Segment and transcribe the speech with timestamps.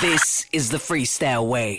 [0.00, 1.76] This is the freestyle way.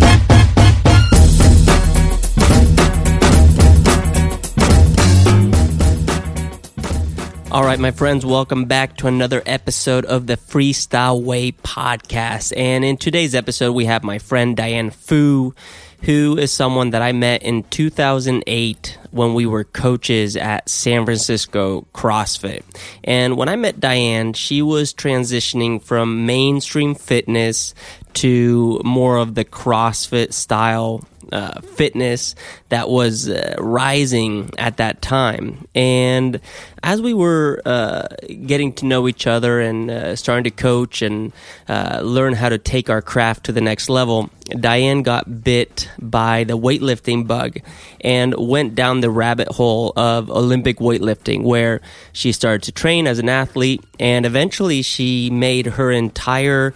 [7.52, 12.54] All right, my friends, welcome back to another episode of the Freestyle Way podcast.
[12.56, 15.56] And in today's episode, we have my friend Diane Fu,
[16.04, 21.86] who is someone that I met in 2008 when we were coaches at San Francisco
[21.94, 22.64] CrossFit.
[23.04, 27.74] And when I met Diane, she was transitioning from mainstream fitness
[28.16, 32.36] to more of the CrossFit style uh, fitness
[32.70, 35.66] that was uh, rising at that time.
[35.74, 36.42] And
[36.84, 38.08] as we were uh,
[38.46, 41.32] getting to know each other and uh, starting to coach and
[41.70, 46.44] uh, learn how to take our craft to the next level, Diane got bit by
[46.44, 47.60] the weightlifting bug
[48.02, 53.20] and went down the rabbit hole of Olympic weightlifting, where she started to train as
[53.20, 56.74] an athlete and eventually she made her entire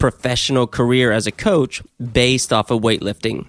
[0.00, 3.46] professional career as a coach based off of weightlifting.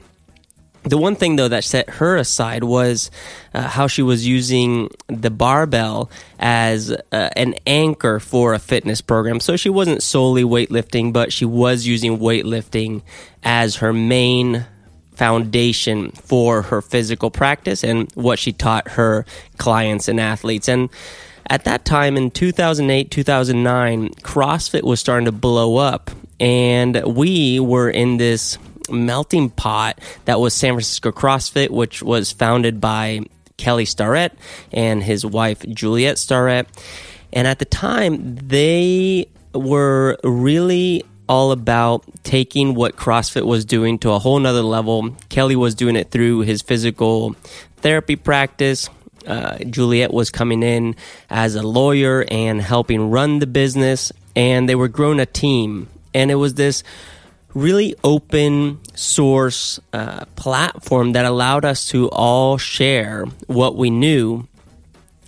[0.83, 3.11] The one thing, though, that set her aside was
[3.53, 9.39] uh, how she was using the barbell as uh, an anchor for a fitness program.
[9.39, 13.03] So she wasn't solely weightlifting, but she was using weightlifting
[13.43, 14.65] as her main
[15.13, 19.23] foundation for her physical practice and what she taught her
[19.57, 20.67] clients and athletes.
[20.67, 20.89] And
[21.47, 26.11] at that time in 2008, 2009, CrossFit was starting to blow up.
[26.39, 28.57] And we were in this
[28.89, 33.21] melting pot that was San Francisco CrossFit, which was founded by
[33.57, 34.33] Kelly Starrett
[34.71, 36.67] and his wife Juliet Starrett.
[37.31, 44.11] And at the time, they were really all about taking what CrossFit was doing to
[44.11, 45.15] a whole nother level.
[45.29, 47.35] Kelly was doing it through his physical
[47.77, 48.89] therapy practice.
[49.25, 50.95] Uh, Juliet was coming in
[51.29, 55.89] as a lawyer and helping run the business, and they were growing a team.
[56.13, 56.83] And it was this
[57.53, 64.47] really open source uh, platform that allowed us to all share what we knew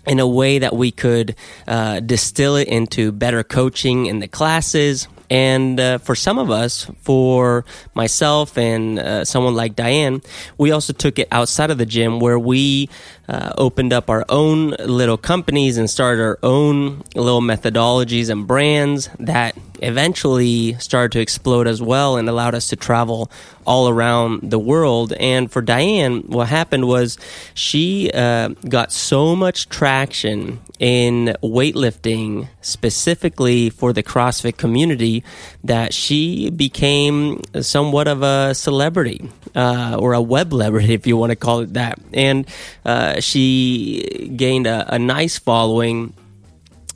[0.06, 1.36] in a way that we could
[1.68, 5.08] uh, distill it into better coaching in the classes.
[5.34, 10.22] And uh, for some of us, for myself and uh, someone like Diane,
[10.60, 12.88] we also took it outside of the gym where we
[13.28, 19.10] uh, opened up our own little companies and started our own little methodologies and brands
[19.18, 23.30] that eventually started to explode as well and allowed us to travel
[23.66, 25.14] all around the world.
[25.14, 27.18] And for Diane, what happened was
[27.54, 35.24] she uh, got so much traction in weightlifting, specifically for the CrossFit community,
[35.64, 41.30] that she became somewhat of a celebrity uh, or a web celebrity, if you want
[41.30, 42.00] to call it that.
[42.14, 42.48] And
[42.86, 46.14] uh, she gained a, a nice following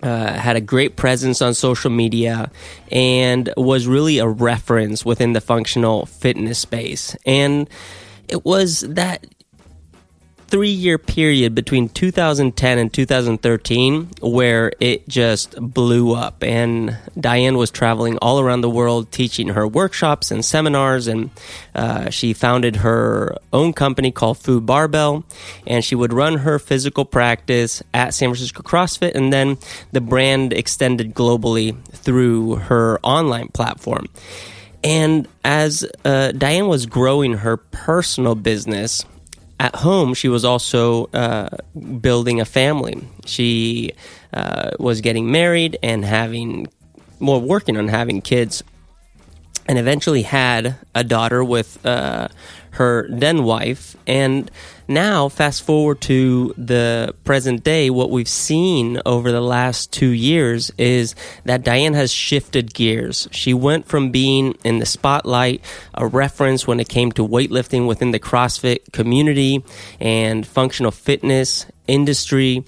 [0.03, 2.51] uh, had a great presence on social media
[2.91, 7.15] and was really a reference within the functional fitness space.
[7.25, 7.69] And
[8.27, 9.25] it was that
[10.47, 16.43] three year period between 2010 and 2013 where it just blew up.
[16.43, 21.07] And Diane was traveling all around the world teaching her workshops and seminars.
[21.07, 21.29] And
[21.75, 25.25] uh, she founded her own company called Fu Barbell.
[25.65, 29.15] And she would run her physical practice at San Francisco CrossFit.
[29.15, 29.57] And then
[29.91, 34.07] the brand extended globally through her online platform.
[34.83, 39.03] And as uh, Diane was growing her personal business,
[39.59, 41.49] at home, she was also uh,
[42.01, 43.01] building a family.
[43.25, 43.93] She
[44.33, 46.67] uh, was getting married and having,
[47.19, 48.63] well, working on having kids,
[49.67, 52.27] and eventually had a daughter with uh,
[52.77, 53.95] her then wife.
[54.07, 54.49] And
[54.87, 60.71] now, fast forward to the present day, what we've seen over the last two years
[60.77, 63.27] is that Diane has shifted gears.
[63.31, 65.61] She went from being in the spotlight,
[65.93, 69.63] a reference when it came to weightlifting within the CrossFit community
[69.99, 72.63] and functional fitness industry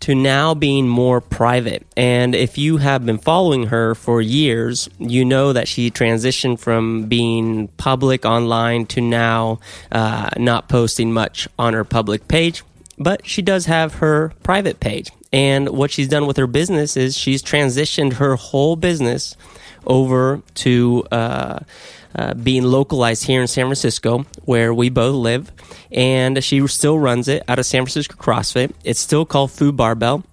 [0.00, 1.86] to now being more private.
[1.96, 7.04] And if you have been following her for years, you know that she transitioned from
[7.04, 12.62] being public online to now uh, not posting much on her public page.
[12.96, 15.10] But she does have her private page.
[15.32, 19.36] And what she's done with her business is she's transitioned her whole business
[19.86, 21.06] over to.
[21.10, 21.60] Uh,
[22.14, 25.52] uh, being localized here in San Francisco, where we both live.
[25.90, 28.72] And she still runs it out of San Francisco CrossFit.
[28.84, 30.24] It's still called Fu Barbell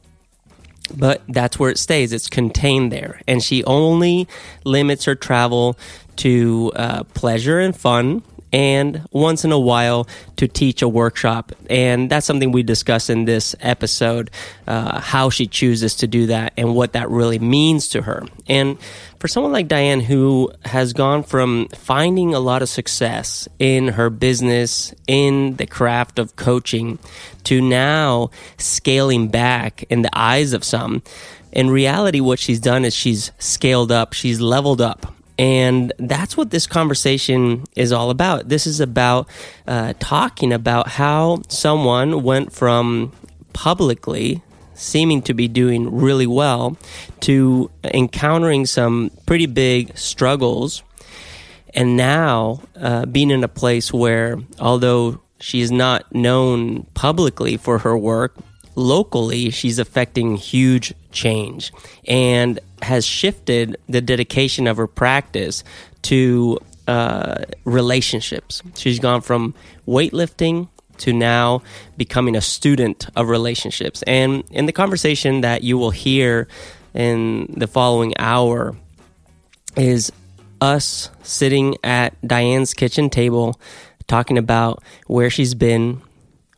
[0.96, 2.14] but that's where it stays.
[2.14, 3.20] It's contained there.
[3.28, 4.28] And she only
[4.64, 5.78] limits her travel
[6.18, 10.08] to uh, pleasure and fun and once in a while
[10.38, 11.52] to teach a workshop.
[11.70, 14.32] And that's something we discuss in this episode
[14.68, 18.24] uh, how she chooses to do that and what that really means to her.
[18.48, 18.78] And
[19.20, 24.10] for someone like Diane, who has gone from finding a lot of success in her
[24.10, 27.00] business, in the craft of coaching,
[27.46, 31.02] to now scaling back in the eyes of some,
[31.52, 35.14] in reality, what she's done is she's scaled up, she's leveled up.
[35.38, 38.48] And that's what this conversation is all about.
[38.48, 39.28] This is about
[39.68, 43.12] uh, talking about how someone went from
[43.54, 44.42] publicly
[44.76, 46.78] seeming to be doing really well
[47.22, 50.84] to encountering some pretty big struggles
[51.74, 57.80] and now uh, being in a place where although she is not known publicly for
[57.80, 58.36] her work
[58.76, 61.72] locally she's affecting huge change
[62.08, 65.64] and has shifted the dedication of her practice
[66.04, 69.56] to uh, relationships she's gone from
[69.88, 70.68] weightlifting
[70.98, 71.62] to now
[71.98, 74.04] becoming a student of relationships.
[74.04, 76.48] And in the conversation that you will hear
[76.94, 78.76] in the following hour
[79.76, 80.12] is
[80.62, 83.60] us sitting at Diane's kitchen table
[84.08, 86.02] talking about where she's been,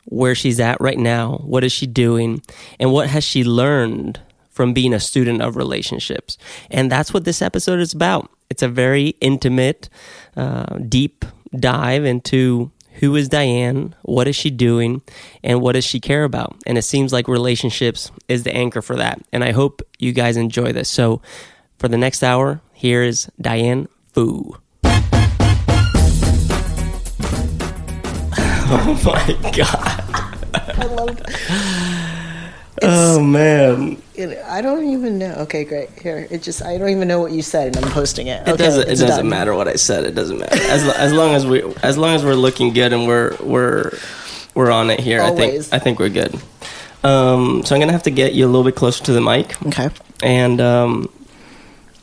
[0.04, 2.42] where she's at right now, what is she doing,
[2.78, 4.20] and what has she learned
[4.58, 6.36] from being a student of relationships.
[6.68, 8.28] And that's what this episode is about.
[8.50, 9.88] It's a very intimate,
[10.36, 11.24] uh, deep
[11.54, 15.00] dive into who is Diane, what is she doing,
[15.44, 16.56] and what does she care about?
[16.66, 19.20] And it seems like relationships is the anchor for that.
[19.32, 20.88] And I hope you guys enjoy this.
[20.88, 21.22] So
[21.78, 24.56] for the next hour, here is Diane Fu.
[28.70, 30.08] Oh my god.
[30.54, 31.16] I love
[32.82, 34.00] oh man.
[34.14, 34.38] it.
[34.44, 35.32] I don't even know.
[35.40, 35.90] Okay, great.
[36.00, 38.46] Here, it just I don't even know what you said, and I'm posting it.
[38.46, 38.82] It doesn't.
[38.82, 39.28] It doesn't done.
[39.28, 40.04] matter what I said.
[40.04, 40.54] It doesn't matter.
[40.54, 43.92] As, as long as we as long as we're looking good and we're we're
[44.54, 45.22] we're on it here.
[45.22, 45.72] Always.
[45.72, 46.34] I think I think we're good.
[47.04, 49.60] Um, so I'm gonna have to get you a little bit closer to the mic,
[49.66, 49.88] Okay.
[50.22, 51.08] and um,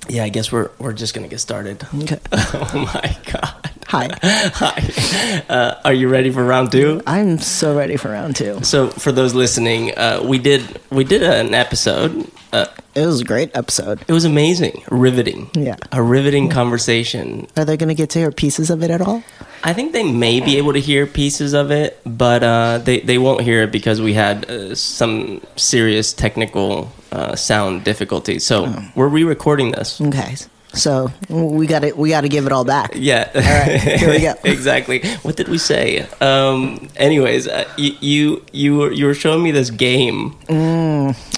[0.08, 1.86] yeah, I guess we're we're just gonna get started.
[2.04, 2.20] Okay.
[2.32, 3.72] oh my god.
[3.88, 4.10] Hi.
[4.24, 5.44] Hi.
[5.48, 7.02] Uh, are you ready for round two?
[7.06, 8.60] I'm so ready for round two.
[8.64, 12.28] So for those listening, uh, we did we did an episode.
[12.52, 12.66] Uh,
[12.96, 14.00] It was a great episode.
[14.08, 15.50] it was amazing, riveting.
[15.54, 15.76] Yeah.
[15.92, 17.48] a riveting conversation.
[17.58, 19.22] Are they going to get to hear pieces of it at all?
[19.64, 23.18] I think they may be able to hear pieces of it, but uh, they they
[23.18, 28.46] won't hear it because we had uh, some serious technical uh, sound difficulties.
[28.46, 28.84] So Oh.
[28.96, 30.00] we're re-recording this.
[30.02, 30.36] Okay.
[30.76, 32.92] So we got to we got to give it all back.
[32.96, 33.32] Yeah.
[33.34, 34.34] All right, here we go.
[34.44, 35.02] exactly.
[35.24, 36.06] What did we say?
[36.22, 40.36] Um, anyways, uh, you, you you were you were showing me this game,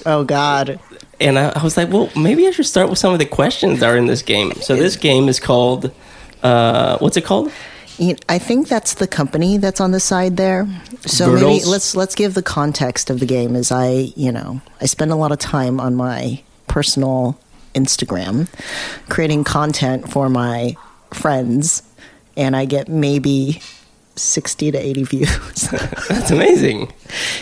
[0.04, 0.78] Oh God.
[1.20, 3.80] and I, I was like, well, maybe I should start with some of the questions
[3.80, 4.52] that are in this game.
[4.60, 5.90] So this game is called.
[6.42, 7.50] Uh, what's it called?
[8.28, 10.68] I think that's the company that's on the side there.
[11.06, 13.56] So maybe let's let's give the context of the game.
[13.56, 17.36] Is I you know I spend a lot of time on my personal
[17.84, 18.48] Instagram
[19.08, 20.76] creating content for my
[21.12, 21.82] friends,
[22.36, 23.60] and I get maybe
[24.16, 25.68] sixty to eighty views,
[26.08, 26.92] That's amazing.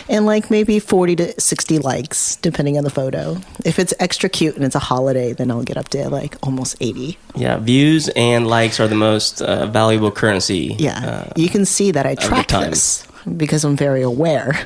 [0.07, 3.37] and like maybe forty to sixty likes depending on the photo.
[3.65, 6.75] If it's extra cute and it's a holiday, then I'll get up to like almost
[6.79, 7.17] eighty.
[7.35, 10.75] Yeah, views and likes are the most uh, valuable currency.
[10.77, 14.57] Yeah, uh, you can see that I track this because I'm very aware.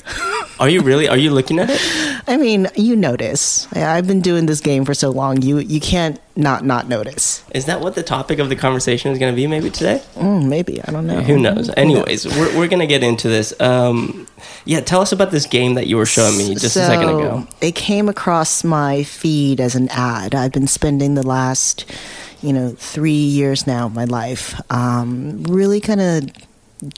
[0.60, 1.08] Are you really?
[1.08, 1.82] Are you looking at it?
[2.28, 3.68] I mean, you notice.
[3.74, 5.42] I've been doing this game for so long.
[5.42, 7.44] You you can't not not notice.
[7.56, 9.48] Is that what the topic of the conversation is going to be?
[9.48, 10.04] Maybe today.
[10.16, 11.22] Mm, maybe I don't know.
[11.22, 11.72] Who knows?
[11.76, 13.60] Anyways, we're we're going to get into this.
[13.60, 14.28] Um,
[14.66, 17.48] yeah, tell us about this game that you were showing me just a second ago.
[17.60, 20.36] It came across my feed as an ad.
[20.36, 21.86] I've been spending the last,
[22.44, 26.30] you know, three years now of my life, um, really kind of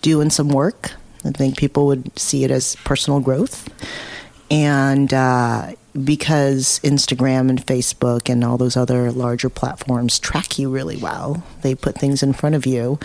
[0.02, 0.92] doing some work.
[1.26, 3.70] I think people would see it as personal growth.
[4.52, 10.98] And uh, because Instagram and Facebook and all those other larger platforms track you really
[10.98, 13.00] well, they put things in front of you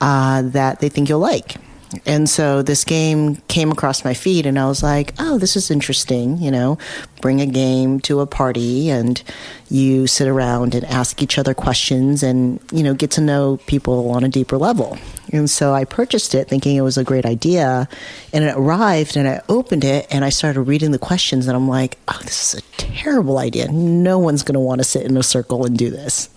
[0.00, 1.56] uh, that they think you'll like.
[2.06, 5.70] And so this game came across my feed, and I was like, oh, this is
[5.70, 6.38] interesting.
[6.38, 6.78] You know,
[7.20, 9.20] bring a game to a party, and
[9.68, 14.10] you sit around and ask each other questions and, you know, get to know people
[14.10, 14.98] on a deeper level.
[15.32, 17.88] And so I purchased it thinking it was a great idea.
[18.32, 21.68] And it arrived, and I opened it, and I started reading the questions, and I'm
[21.68, 23.70] like, oh, this is a terrible idea.
[23.70, 26.28] No one's going to want to sit in a circle and do this.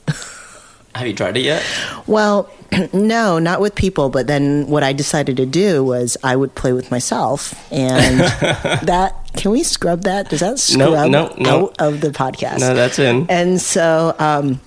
[0.96, 1.64] Have you tried it yet?
[2.08, 2.50] Well,
[2.94, 4.10] no, not with people.
[4.10, 8.20] But then what I decided to do was I would play with myself, and
[8.88, 10.30] that can we scrub that?
[10.30, 11.66] Does that No, scrub no, no.
[11.68, 12.60] out of the podcast?
[12.60, 13.26] No, that's in.
[13.30, 14.62] And so um,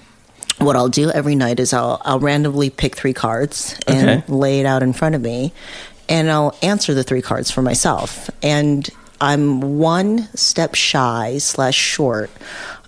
[0.58, 4.32] what I'll do every night is I'll I'll randomly pick three cards and Okay.
[4.32, 5.52] lay it out in front of me,
[6.08, 8.30] and I'll answer the three cards for myself.
[8.42, 8.88] And
[9.20, 12.30] I'm one step shy slash short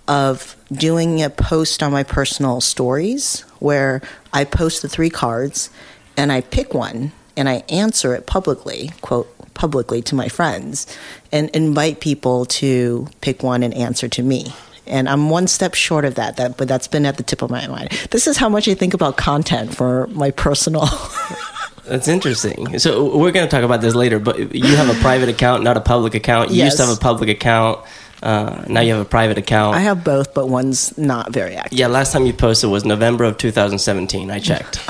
[0.09, 4.01] of doing a post on my personal stories where
[4.33, 5.69] I post the three cards
[6.17, 10.87] and I pick one and I answer it publicly, quote publicly to my friends,
[11.31, 14.51] and invite people to pick one and answer to me
[14.87, 16.37] and I'm one step short of that.
[16.37, 17.91] That, but that's been at the tip of my mind.
[18.09, 20.89] This is how much I think about content for my personal.
[21.85, 22.77] That's interesting.
[22.77, 25.75] So we're going to talk about this later, but you have a private account, not
[25.75, 26.51] a public account.
[26.51, 27.83] You used to have a public account.
[28.21, 29.75] Uh, now you have a private account.
[29.75, 31.77] I have both, but one's not very active.
[31.77, 34.29] yeah, last time you posted was November of 2017.
[34.31, 34.79] I checked.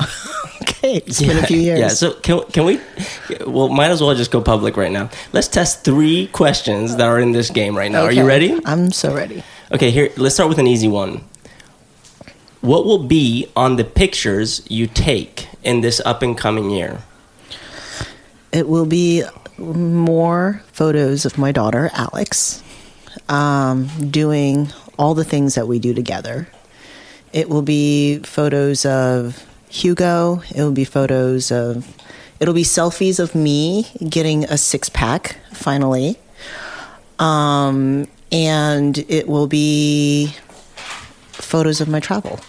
[0.62, 1.78] Okay, it's been a few years.
[1.78, 1.88] Yeah.
[1.88, 2.80] So can can we?
[3.46, 5.08] Well, might as well just go public right now.
[5.32, 8.02] Let's test three questions that are in this game right now.
[8.04, 8.58] Are you ready?
[8.66, 9.42] I'm so ready.
[9.72, 9.90] Okay.
[9.90, 11.24] Here, let's start with an easy one.
[12.60, 17.02] What will be on the pictures you take in this up and coming year?
[18.52, 19.24] It will be
[19.58, 22.62] more photos of my daughter, Alex,
[23.30, 26.48] um, doing all the things that we do together.
[27.32, 30.42] It will be photos of Hugo.
[30.54, 31.96] It will be photos of,
[32.40, 36.18] it'll be selfies of me getting a six pack finally.
[37.18, 40.34] Um, and it will be
[41.32, 42.40] photos of my travel.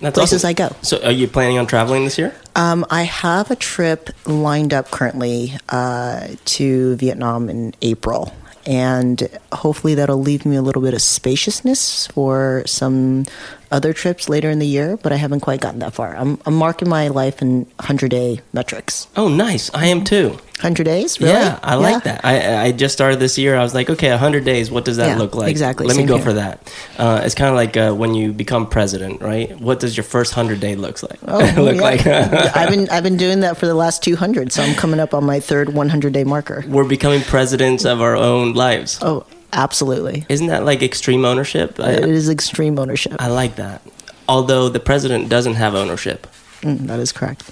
[0.00, 0.48] That's Places awesome.
[0.48, 0.76] I go.
[0.80, 2.34] So, are you planning on traveling this year?
[2.56, 8.34] Um, I have a trip lined up currently uh, to Vietnam in April,
[8.70, 13.26] and hopefully that'll leave me a little bit of spaciousness for some
[13.72, 14.96] other trips later in the year.
[14.96, 16.14] But I haven't quite gotten that far.
[16.16, 19.08] I'm, I'm marking my life in hundred day metrics.
[19.16, 19.74] Oh, nice.
[19.74, 20.38] I am too.
[20.60, 21.32] Hundred days, really?
[21.32, 22.22] Yeah, I like that.
[22.24, 23.56] I I just started this year.
[23.56, 24.70] I was like, okay, 100 days.
[24.70, 25.50] What does that Yeah, look like?
[25.50, 25.86] exactly.
[25.86, 26.24] Let me go here.
[26.24, 26.72] for that.
[26.98, 29.58] Uh, it's kind of like uh, when you become president, right?
[29.58, 31.18] What does your first 100 day looks like?
[31.26, 31.82] Oh, look yeah.
[31.82, 32.06] like?
[32.06, 35.14] I've been I've been doing that for the last two hundred, so I'm coming up
[35.14, 36.62] on my third one hundred day marker.
[36.68, 38.98] We're becoming presidents of our own lives.
[39.00, 39.24] Oh,
[39.54, 40.26] absolutely!
[40.28, 41.78] Isn't that like extreme ownership?
[41.80, 43.14] It is extreme ownership.
[43.18, 43.80] I like that.
[44.28, 46.26] Although the president doesn't have ownership.
[46.62, 47.50] Mm, that is correct.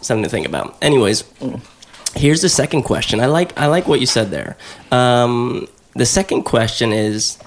[0.00, 0.76] something to think about.
[0.80, 1.24] Anyways,
[2.14, 3.20] here's the second question.
[3.20, 4.56] I like I like what you said there.
[4.90, 7.38] Um, the second question is,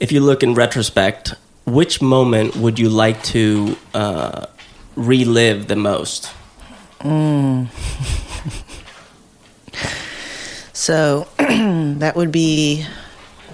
[0.00, 1.34] if you look in retrospect,
[1.64, 4.46] which moment would you like to uh,
[4.94, 6.32] relive the most?
[10.86, 12.86] So that would be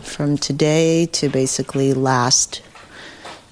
[0.02, 2.60] from today to basically last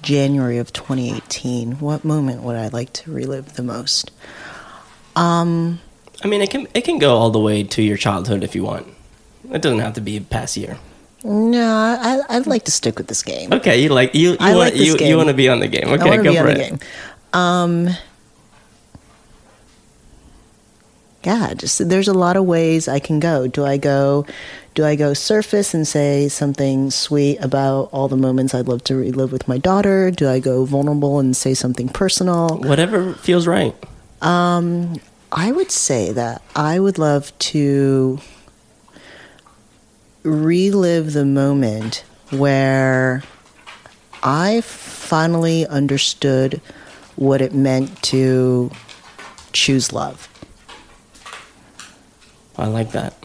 [0.03, 1.79] January of 2018.
[1.79, 4.11] What moment would I like to relive the most?
[6.23, 8.63] I mean, it can it can go all the way to your childhood if you
[8.63, 8.87] want.
[9.51, 10.77] It doesn't have to be past year.
[11.23, 13.53] No, I, I'd like to stick with this game.
[13.53, 15.09] Okay, you like you you I want like this you, game.
[15.09, 15.87] you want to be on the game.
[15.87, 16.53] I Okay, to go be for on it.
[16.57, 16.79] the game.
[17.33, 17.89] Um,
[21.23, 23.45] yeah, just there's a lot of ways I can go.
[23.47, 24.25] Do I go?
[24.73, 28.95] Do I go surface and say something sweet about all the moments I'd love to
[28.95, 30.09] relive with my daughter?
[30.11, 32.57] Do I go vulnerable and say something personal?
[32.59, 33.75] Whatever feels right.
[35.31, 38.19] I would say that I would love to
[40.23, 43.23] relive the moment where
[44.23, 46.61] I finally understood
[47.15, 48.71] what it meant to
[49.53, 50.27] choose love.
[52.57, 53.15] I like that.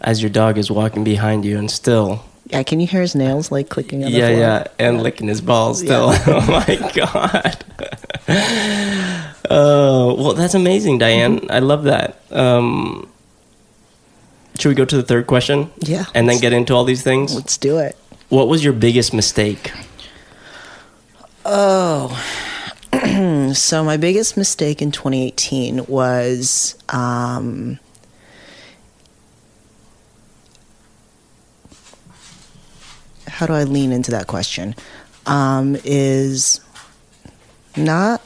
[0.00, 3.52] As your dog is walking behind you and still Yeah, can you hear his nails
[3.52, 4.40] like clicking on the yeah, floor?
[4.40, 6.10] yeah, and licking his balls still.
[6.26, 7.64] oh my god.
[9.50, 11.40] Oh, well, that's amazing, Diane.
[11.40, 11.50] Mm-hmm.
[11.50, 12.20] I love that.
[12.30, 13.10] Um,
[14.58, 15.70] should we go to the third question?
[15.80, 16.04] Yeah.
[16.14, 17.34] And then get into all these things?
[17.34, 17.96] Let's do it.
[18.28, 19.72] What was your biggest mistake?
[21.44, 22.16] Oh.
[23.54, 27.80] so my biggest mistake in 2018 was um,
[33.26, 34.76] how do I lean into that question?
[35.26, 36.60] Um, is
[37.76, 38.22] not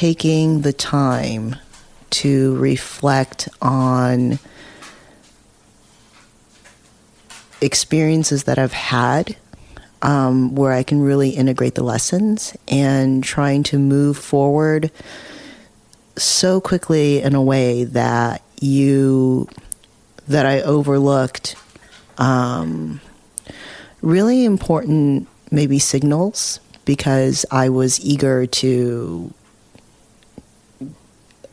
[0.00, 1.54] taking the time
[2.08, 4.38] to reflect on
[7.60, 9.36] experiences that I've had
[10.00, 14.90] um, where I can really integrate the lessons and trying to move forward
[16.16, 19.50] so quickly in a way that you
[20.28, 21.56] that I overlooked
[22.16, 23.02] um,
[24.00, 29.34] really important maybe signals because I was eager to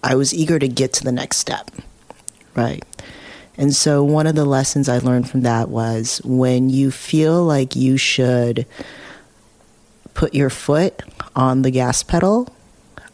[0.08, 1.70] I was eager to get to the next step
[2.56, 2.84] right
[3.58, 7.76] and so one of the lessons I learned from that was when you feel like
[7.76, 8.68] you should
[10.14, 11.02] put your foot
[11.36, 12.56] on the gas pedal,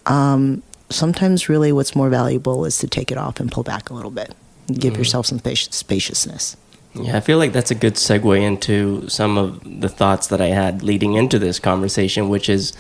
[0.06, 3.94] um, sometimes really what's more valuable is to take it off and pull back a
[3.94, 4.36] little bit.
[4.68, 6.58] Give yourself some spaciousness.
[6.94, 10.48] Yeah, I feel like that's a good segue into some of the thoughts that I
[10.48, 12.72] had leading into this conversation, which is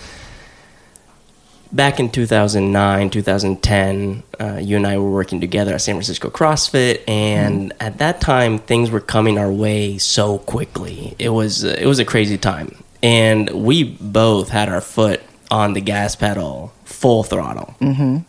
[1.73, 7.01] back in 2009, 2010, uh, you and I were working together at San Francisco CrossFit,
[7.07, 11.15] and at that time, things were coming our way so quickly.
[11.19, 15.73] It was uh, it was a crazy time, and we both had our foot on
[15.73, 17.75] the gas pedal, full throttle.
[17.81, 18.19] Mm-hmm.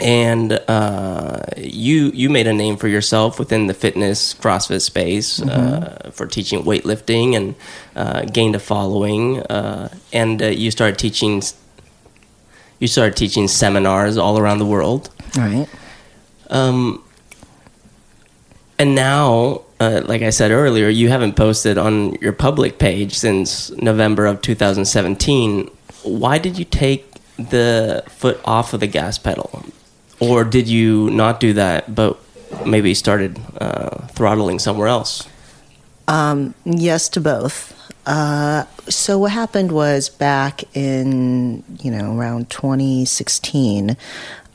[0.00, 6.10] And uh, you you made a name for yourself within the fitness CrossFit space uh,
[6.12, 7.54] for teaching weightlifting and
[7.96, 11.42] uh, gained a following, uh, and uh, you started teaching
[12.80, 15.10] you started teaching seminars all around the world.
[15.36, 15.68] Right.
[16.48, 17.04] Um,
[18.78, 23.70] and now, uh, like I said earlier, you haven't posted on your public page since
[23.72, 25.70] November of 2017.
[26.02, 27.06] Why did you take
[27.36, 29.64] the foot off of the gas pedal?
[30.18, 32.18] Or did you not do that, but
[32.66, 35.28] maybe started uh, throttling somewhere else?
[36.08, 37.79] Um, yes to both.
[38.10, 43.96] Uh, so what happened was back in you know around 2016,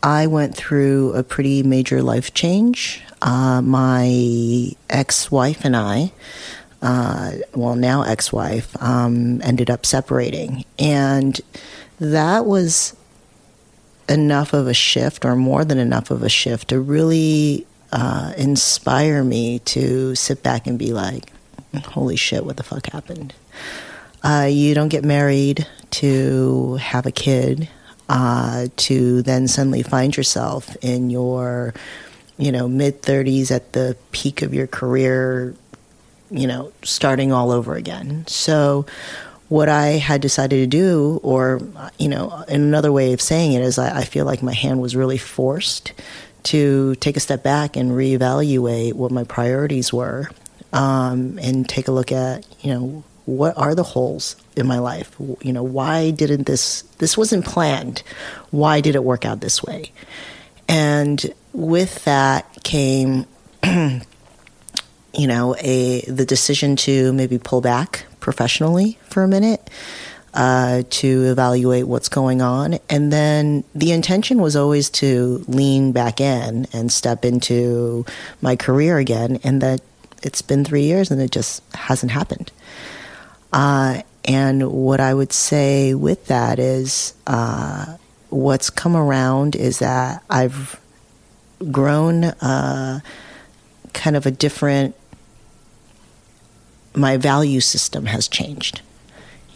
[0.04, 3.02] I went through a pretty major life change.
[3.22, 6.12] Uh, my ex-wife and I,
[6.82, 11.40] uh, well now ex-wife, um, ended up separating, and
[11.98, 12.94] that was
[14.10, 19.24] enough of a shift, or more than enough of a shift, to really uh, inspire
[19.24, 21.32] me to sit back and be like,
[21.78, 23.34] holy shit, what the fuck happened?
[24.24, 27.70] Uh, you don't get married to have a kid,
[28.10, 31.74] uh, to then suddenly find yourself in your,
[32.38, 35.56] you know, mid 30s at the peak of your career,
[36.32, 38.26] you know, starting all over again.
[38.28, 38.86] So,
[39.48, 41.62] what I had decided to do, or,
[42.00, 44.96] you know, another way of saying it, is I, I feel like my hand was
[44.96, 45.94] really forced
[46.44, 50.30] to take a step back and reevaluate what my priorities were
[50.74, 55.16] um, and take a look at you know what are the holes in my life
[55.42, 58.04] you know why didn't this this wasn't planned
[58.52, 59.92] why did it work out this way
[60.68, 63.26] and with that came
[63.64, 64.02] you
[65.28, 69.70] know a the decision to maybe pull back professionally for a minute
[70.36, 72.78] uh, to evaluate what's going on.
[72.90, 78.06] And then the intention was always to lean back in and step into
[78.42, 79.40] my career again.
[79.44, 79.82] And that
[80.26, 82.52] it's been three years and it just hasn't happened.
[83.54, 87.98] Uh, and what I would say with that is uh,
[88.30, 90.82] what's come around is that I've
[91.72, 93.02] grown uh,
[93.94, 94.96] kind of a different,
[96.96, 98.82] my value system has changed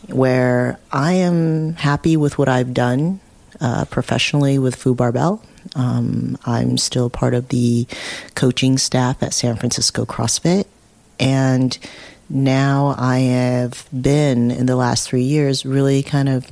[0.07, 3.19] where I am happy with what I've done
[3.61, 5.43] uh, professionally with Fu Barbell.
[5.75, 7.87] Um, I'm still part of the
[8.35, 10.65] coaching staff at San Francisco CrossFit.
[11.19, 11.77] And
[12.29, 16.51] now I have been, in the last three years, really kind of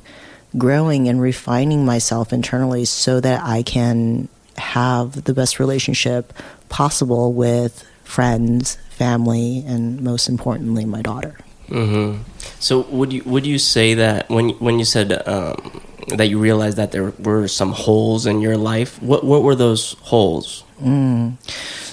[0.56, 6.32] growing and refining myself internally so that I can have the best relationship
[6.68, 11.38] possible with friends, family, and most importantly, my daughter.
[11.68, 12.22] Mm-hmm.
[12.58, 15.82] So would you would you say that when when you said um,
[16.16, 19.94] that you realized that there were some holes in your life, what what were those
[20.00, 20.64] holes?
[20.80, 21.36] Mm.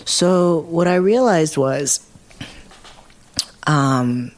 [0.07, 2.05] So what I realized was,
[3.67, 4.31] um,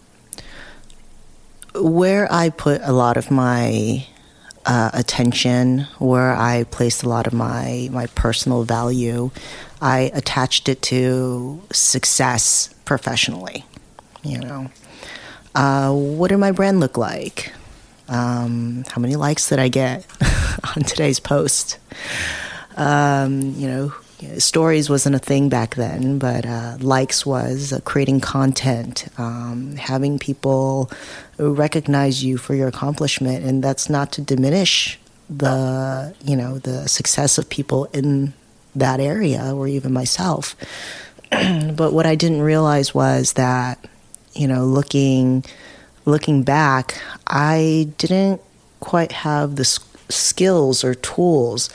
[1.76, 4.06] where I put a lot of my
[4.66, 9.32] uh, attention, where I placed a lot of my my personal value,
[9.82, 13.66] I attached it to success professionally.
[14.24, 14.72] You know.
[15.56, 17.52] Uh, what did my brand look like?
[18.10, 20.06] Um, how many likes did I get
[20.76, 21.78] on today's post?
[22.76, 23.94] Um, you know,
[24.38, 30.20] stories wasn't a thing back then, but uh, likes was uh, creating content, um, having
[30.20, 30.92] people
[31.38, 37.38] recognize you for your accomplishment, and that's not to diminish the you know the success
[37.38, 38.34] of people in
[38.76, 40.56] that area or even myself.
[41.32, 43.84] but what I didn't realize was that
[44.38, 45.44] you know, looking
[46.08, 48.42] looking back, I didn't
[48.80, 49.66] quite have the
[50.10, 51.70] skills or tools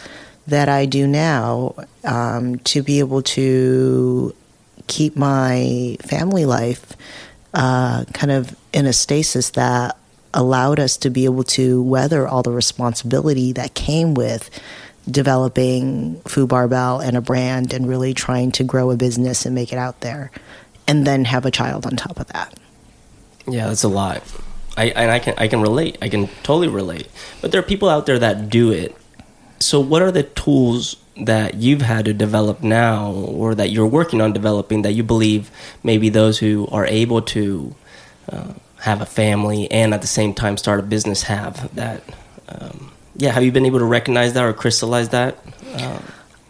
[0.47, 4.35] that I do now um, to be able to
[4.87, 6.97] keep my family life
[7.55, 9.97] uh, kind of in a stasis that
[10.35, 14.49] allowed us to be able to weather all the responsibility that came with
[15.11, 19.73] developing Fu Barbell and a brand and really trying to grow a business and make
[19.73, 20.31] it out there
[20.89, 22.59] and then have a child on top of that.
[23.47, 24.23] Yeah, that's a lot.
[24.77, 25.99] I and I can I can relate.
[26.01, 27.09] I can totally relate.
[27.41, 28.97] But there are people out there that do it.
[29.59, 34.21] So what are the tools that you've had to develop now or that you're working
[34.21, 35.51] on developing that you believe
[35.83, 37.75] maybe those who are able to
[38.31, 42.03] uh, have a family and at the same time start a business have that
[42.49, 45.37] um, yeah have you been able to recognize that or crystallize that
[45.75, 46.01] uh,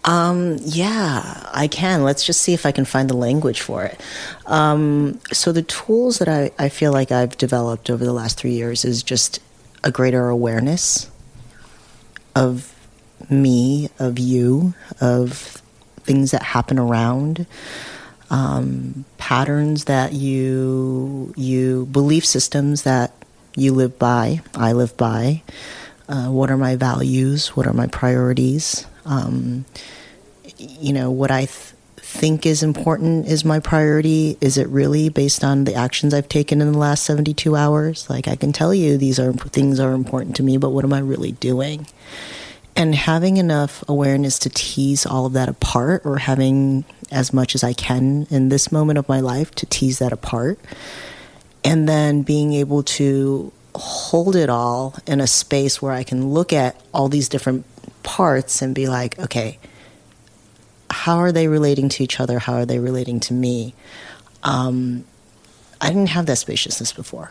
[0.05, 2.03] Um, yeah, I can.
[2.03, 4.01] Let's just see if I can find the language for it.
[4.47, 8.53] Um, so the tools that I, I feel like I've developed over the last three
[8.53, 9.39] years is just
[9.85, 11.11] a greater awareness
[12.35, 12.75] of
[13.31, 15.63] me, of you, of
[16.01, 17.47] things that happen around,
[18.31, 23.13] um, patterns that you you belief systems that
[23.55, 25.43] you live by, I live by.
[26.09, 27.49] Uh, what are my values?
[27.49, 28.87] What are my priorities?
[29.05, 29.65] Um,
[30.59, 34.37] you know, what I th- think is important is my priority.
[34.41, 38.09] Is it really based on the actions I've taken in the last 72 hours?
[38.11, 40.93] Like, I can tell you these are things are important to me, but what am
[40.93, 41.87] I really doing?
[42.75, 47.63] And having enough awareness to tease all of that apart, or having as much as
[47.63, 50.59] I can in this moment of my life to tease that apart,
[51.65, 56.53] and then being able to hold it all in a space where I can look
[56.53, 57.65] at all these different
[58.03, 59.59] parts and be like, okay,
[60.91, 62.39] how are they relating to each other?
[62.39, 63.75] How are they relating to me?
[64.43, 65.05] Um,
[65.81, 67.31] I didn't have that spaciousness before.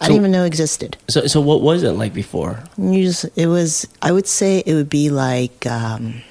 [0.00, 0.96] I didn't even know existed.
[1.08, 3.86] so so what was it like before You just, it was.
[4.00, 5.64] I would say it would be like.
[5.66, 6.22] Um,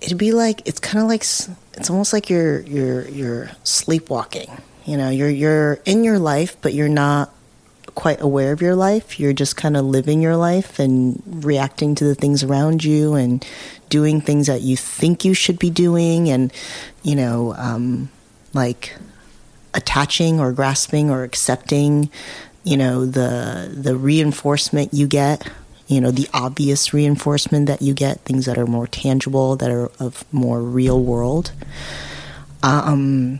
[0.00, 4.50] it'd be like it's kind of like it's almost like you're you're you're sleepwalking.
[4.84, 7.32] You know, you're you're in your life, but you're not
[7.96, 9.18] quite aware of your life.
[9.18, 13.44] You're just kind of living your life and reacting to the things around you and
[13.88, 16.52] doing things that you think you should be doing, and
[17.02, 18.08] you know, um,
[18.54, 18.94] like
[19.74, 22.08] attaching or grasping or accepting
[22.62, 25.48] you know the the reinforcement you get
[25.86, 29.90] you know the obvious reinforcement that you get things that are more tangible that are
[30.00, 31.52] of more real world
[32.62, 33.38] um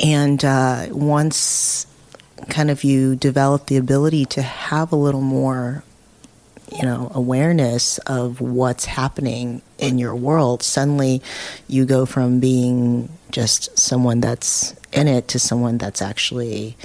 [0.00, 1.87] and uh, once
[2.48, 5.82] kind of you develop the ability to have a little more
[6.72, 11.22] you know awareness of what's happening in your world suddenly
[11.66, 16.76] you go from being just someone that's in it to someone that's actually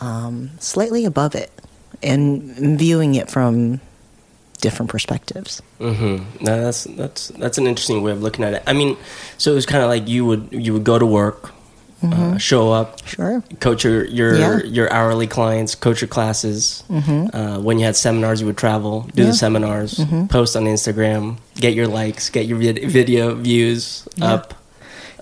[0.00, 1.50] um, slightly above it
[2.02, 3.80] and viewing it from
[4.60, 6.44] different perspectives Mm-hmm.
[6.44, 8.62] No, that's that's that's an interesting way of looking at it.
[8.66, 8.96] I mean,
[9.36, 11.52] so it was kind of like you would you would go to work,
[12.02, 14.62] uh, show up, sure coach your your Yeah.
[14.62, 16.82] your hourly clients, coach your classes.
[16.90, 19.28] Uh, when you had seminars, you would travel, do Yeah.
[19.30, 24.34] the seminars, post on Instagram, get your likes, get your vid- video views Yeah.
[24.34, 24.54] up,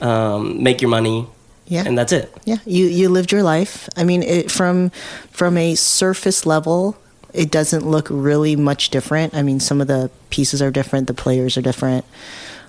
[0.03, 1.27] um, make your money,
[1.67, 2.31] yeah and that's it.
[2.45, 3.89] Yeah, you you lived your life.
[3.97, 4.91] I mean, it, from
[5.31, 6.97] from a surface level,
[7.33, 9.35] it doesn't look really much different.
[9.35, 12.05] I mean, some of the pieces are different, the players are different.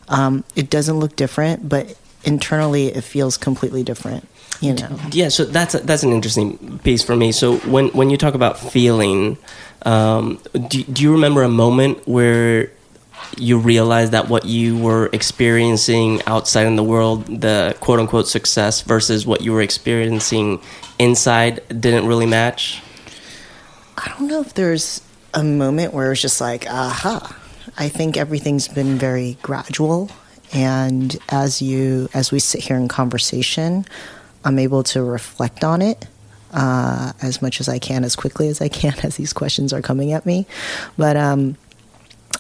[0.10, 1.96] Um, it doesn't look different, but
[2.28, 4.28] internally, it feels completely different.
[4.60, 7.32] You know, Yeah, so that's that's an interesting piece for me.
[7.32, 9.38] So when when you talk about feeling,
[9.84, 12.72] um, do, do you remember a moment where
[13.38, 18.82] you realized that what you were experiencing outside in the world, the quote unquote success
[18.82, 20.60] versus what you were experiencing
[20.98, 22.82] inside, didn't really match?
[23.98, 25.02] I don't know if there's
[25.34, 27.36] a moment where it was just like, aha.
[27.78, 30.10] I think everything's been very gradual,
[30.54, 33.86] and as you as we sit here in conversation,
[34.44, 36.08] I'm able to reflect on it
[36.52, 39.82] uh, as much as I can, as quickly as I can, as these questions are
[39.82, 40.46] coming at me.
[40.98, 41.58] But um,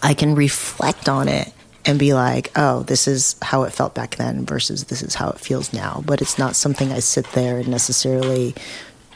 [0.02, 1.54] I can reflect on it
[1.86, 5.30] and be like, oh, this is how it felt back then versus this is how
[5.30, 6.04] it feels now.
[6.06, 8.54] But it's not something I sit there and necessarily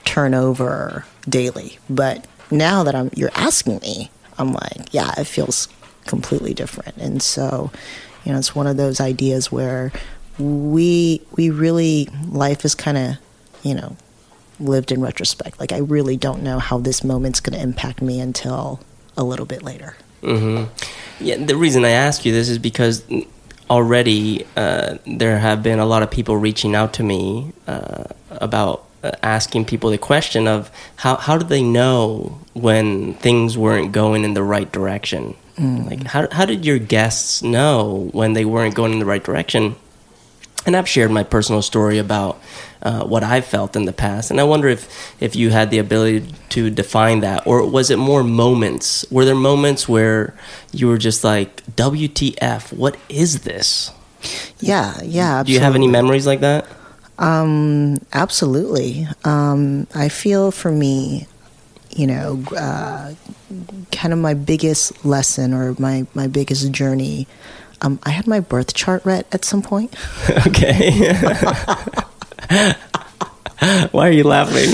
[0.06, 1.78] turn over daily.
[1.90, 5.68] But now that I'm you're asking me, I'm like, yeah, it feels
[6.06, 6.98] completely different.
[6.98, 7.72] And so,
[8.24, 9.92] you know, it's one of those ideas where
[10.38, 13.16] we we really life is kind of,
[13.64, 13.96] you know,
[14.60, 15.60] lived in retrospect.
[15.60, 18.80] Like I really don't know how this moment's going to impact me until
[19.18, 19.96] a little bit later.
[21.20, 23.04] Yeah, the reason I ask you this is because
[23.70, 28.86] already uh, there have been a lot of people reaching out to me uh, about
[29.04, 34.24] uh, asking people the question of how how do they know when things weren't going
[34.24, 35.36] in the right direction?
[35.58, 39.76] Like how how did your guests know when they weren't going in the right direction?
[40.66, 42.40] and I've shared my personal story about
[42.84, 45.78] uh, what I've felt in the past, and I wonder if if you had the
[45.78, 49.06] ability to define that, or was it more moments?
[49.12, 50.34] Were there moments where
[50.72, 52.74] you were just like, "WTF?
[52.74, 53.92] What is this?"
[54.60, 55.44] Yeah, yeah.
[55.44, 56.68] Do you have any memories like that?
[57.18, 59.08] Um, absolutely.
[59.24, 61.28] Um, I feel for me,
[61.98, 63.14] you know, uh,
[63.92, 67.28] kind of my biggest lesson or my, my biggest journey.
[67.82, 69.96] Um, I had my birth chart read at some point.
[70.48, 71.14] Okay.
[73.92, 74.70] Why are you laughing?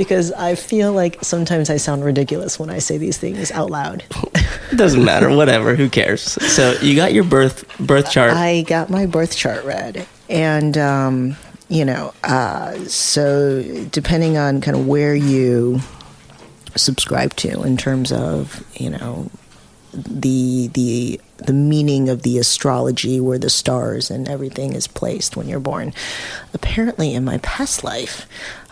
[0.00, 4.02] because I feel like sometimes I sound ridiculous when I say these things out loud.
[4.72, 5.28] It doesn't matter.
[5.28, 5.76] Whatever.
[5.76, 6.22] Who cares?
[6.22, 8.32] So you got your birth birth chart.
[8.32, 11.36] I got my birth chart read, and um,
[11.68, 15.80] you know, uh, so depending on kind of where you
[16.76, 19.30] subscribe to in terms of you know
[19.92, 25.48] the the the meaning of the astrology where the stars and everything is placed when
[25.48, 25.92] you're born.
[26.54, 28.26] Apparently, in my past life,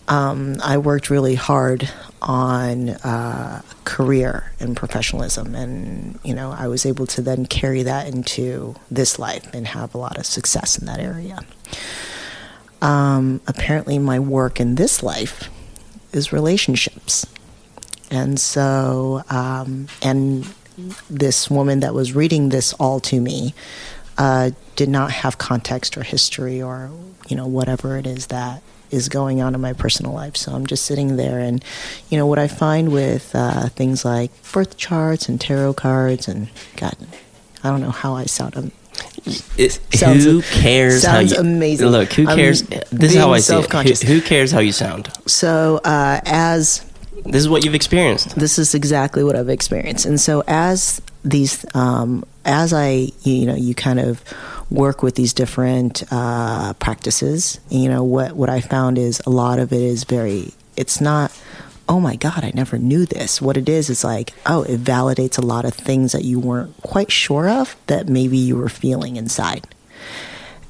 [0.06, 1.88] um, I worked really hard
[2.22, 8.08] on uh, career and professionalism, and you know I was able to then carry that
[8.08, 11.40] into this life and have a lot of success in that area.
[12.80, 15.50] Um, apparently, my work in this life
[16.12, 17.26] is relationships,
[18.10, 20.46] and so um, and
[21.10, 23.52] this woman that was reading this all to me
[24.16, 26.90] uh, did not have context or history or
[27.28, 30.34] you know whatever it is that is going on in my personal life.
[30.34, 31.62] So I'm just sitting there, and
[32.08, 36.48] you know what I find with uh, things like birth charts and tarot cards, and
[36.76, 36.96] God,
[37.62, 38.56] I don't know how I sound.
[38.56, 38.72] I'm,
[39.58, 41.88] It- Sounds- who cares how sounds you amazing.
[41.88, 42.62] Look, who I'm cares?
[42.62, 44.02] This is how I see it.
[44.02, 45.10] Who, who cares how you sound?
[45.26, 46.87] so uh, as
[47.30, 48.34] This is what you've experienced.
[48.36, 50.06] this is exactly what I've experienced.
[50.06, 54.22] And so as these, um, as I, you know, you kind of
[54.70, 59.58] work with these different uh, practices, you know, what what I found is a lot
[59.58, 60.52] of it is very.
[60.76, 61.36] It's not.
[61.90, 62.44] Oh my God!
[62.44, 63.40] I never knew this.
[63.40, 66.76] What it is is like, oh, it validates a lot of things that you weren't
[66.82, 69.66] quite sure of that maybe you were feeling inside.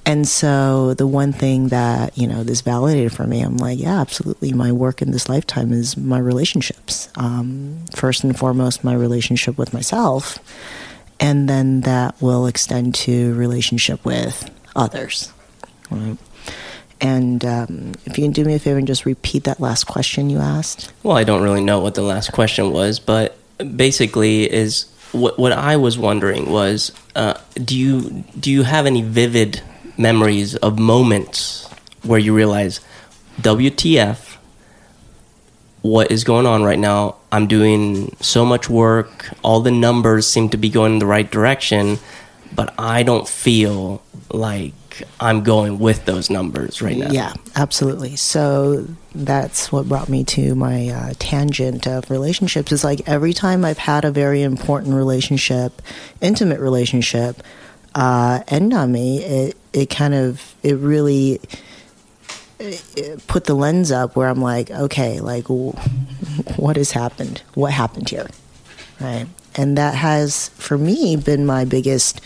[0.09, 4.01] And so the one thing that, you know, this validated for me, I'm like, yeah,
[4.01, 4.55] absolutely.
[4.55, 7.11] My work in this lifetime is my relationships.
[7.17, 10.39] Um, first and foremost, my relationship with myself.
[11.21, 15.31] And then that will extend to relationship with others.
[15.91, 16.17] Right?
[17.03, 20.31] And um, if you can do me a favor and just repeat that last question
[20.31, 20.91] you asked.
[21.03, 23.37] Well, I don't really know what the last question was, but
[23.77, 29.03] basically, is what what I was wondering was, uh, do you do you have any
[29.03, 29.63] vivid
[29.99, 31.69] memories of moments
[32.03, 32.81] where you realize,
[33.41, 34.37] WTF,
[35.83, 37.17] what is going on right now?
[37.31, 39.31] I'm doing so much work.
[39.43, 41.99] All the numbers seem to be going in the right direction,
[42.55, 44.75] but I don't feel like
[45.21, 47.11] I'm going with those numbers right now.
[47.11, 48.17] Yeah, absolutely.
[48.17, 52.73] So that's what brought me to my uh, tangent of relationships.
[52.73, 55.81] Is like every time I've had a very important relationship,
[56.21, 57.43] intimate relationship,
[57.95, 61.41] uh, end on me, it it kind of it really
[62.59, 67.43] it, put the lens up where I'm like, okay, like what has happened?
[67.55, 68.27] What happened here?
[69.01, 72.21] Right, and that has for me been my biggest.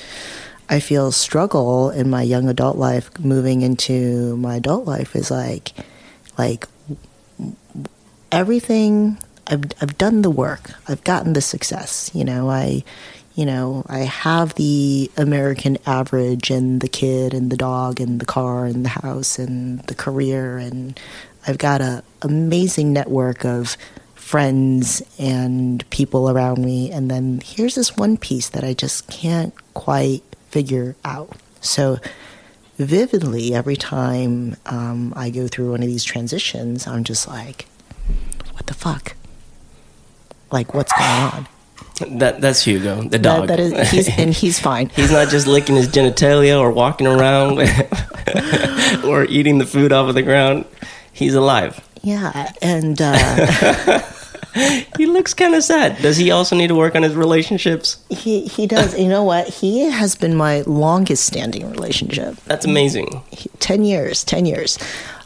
[0.69, 5.73] I feel struggle in my young adult life moving into my adult life is like
[6.39, 6.67] like
[8.31, 10.71] everything I've I've done the work.
[10.89, 12.11] I've gotten the success.
[12.15, 12.85] You know, I
[13.35, 18.27] you know, I have the American average and the kid and the dog and the
[18.27, 20.99] car and the house and the career and
[21.47, 23.77] I've got a amazing network of
[24.15, 29.55] friends and people around me and then here's this one piece that I just can't
[29.75, 31.37] quite figure out.
[31.61, 31.99] So
[32.77, 37.67] vividly every time um, I go through one of these transitions, I'm just like,
[38.53, 39.17] what the fuck?
[40.51, 41.49] Like, what's going on?
[42.09, 43.49] That that's Hugo, the That- dog.
[43.49, 44.89] that is, he's, and he's fine.
[44.91, 47.59] He's not just licking his genitalia or walking around
[49.05, 50.65] or eating the food off of the ground.
[51.13, 51.81] He's alive.
[52.03, 54.01] Yeah, and uh,
[54.99, 55.97] He looks kind of sad.
[56.03, 58.03] Does he also need to work on his relationships?
[58.11, 58.99] he he does.
[58.99, 59.49] You know what?
[59.49, 62.37] He has been my longest standing relationship.
[62.47, 63.23] That's amazing.
[63.61, 64.25] Ten years.
[64.25, 64.79] Ten years.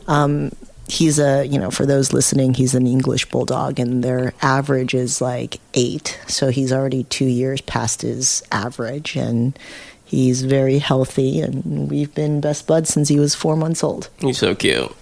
[0.07, 0.53] Um,
[0.89, 5.21] he's a you know for those listening, he's an English bulldog, and their average is
[5.21, 6.19] like eight.
[6.27, 9.59] So he's already two years past his average, and
[10.05, 11.41] he's very healthy.
[11.41, 14.09] And we've been best buds since he was four months old.
[14.19, 14.95] He's so cute.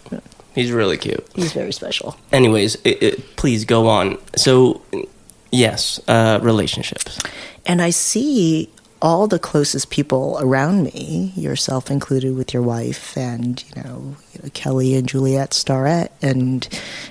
[0.55, 1.27] He's really cute.
[1.35, 2.16] He's very special.
[2.33, 4.18] Anyways, it, it, please go on.
[4.37, 4.83] So,
[5.51, 7.18] yes, uh, relationships.
[7.66, 8.70] And I see
[9.05, 14.17] all the closest people around me, yourself included with your wife, and you know,
[14.55, 16.67] Kelly and Juliet Starrett, and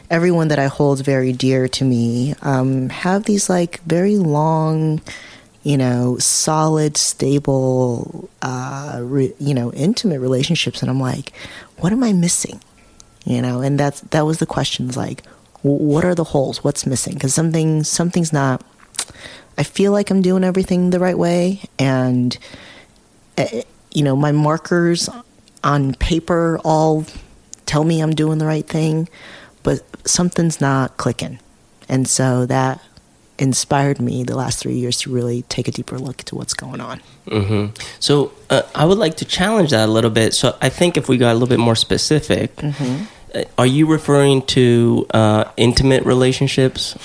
[0.09, 5.01] everyone that I hold very dear to me, um, have these like very long,
[5.61, 11.31] you know, solid, stable, uh, re- you know, intimate relationships, and I'm like,
[11.77, 12.59] what am I missing?
[13.23, 15.23] You know, and that's that was the questions like,
[15.61, 16.63] what are the holes?
[16.63, 17.13] What's missing?
[17.13, 18.65] Because something something's not.
[19.57, 22.37] I feel like I'm doing everything the right way, and
[23.37, 23.45] uh,
[23.91, 25.09] you know, my markers
[25.63, 27.05] on paper all
[27.65, 29.07] tell me I'm doing the right thing,
[29.63, 31.39] but something's not clicking,
[31.87, 32.81] and so that
[33.39, 36.79] inspired me the last three years to really take a deeper look into what's going
[36.79, 37.01] on.
[37.27, 37.65] hmm
[37.99, 40.33] So uh, I would like to challenge that a little bit.
[40.35, 44.43] So I think if we got a little bit more specific, uh, are you referring
[44.43, 46.95] to uh, intimate relationships?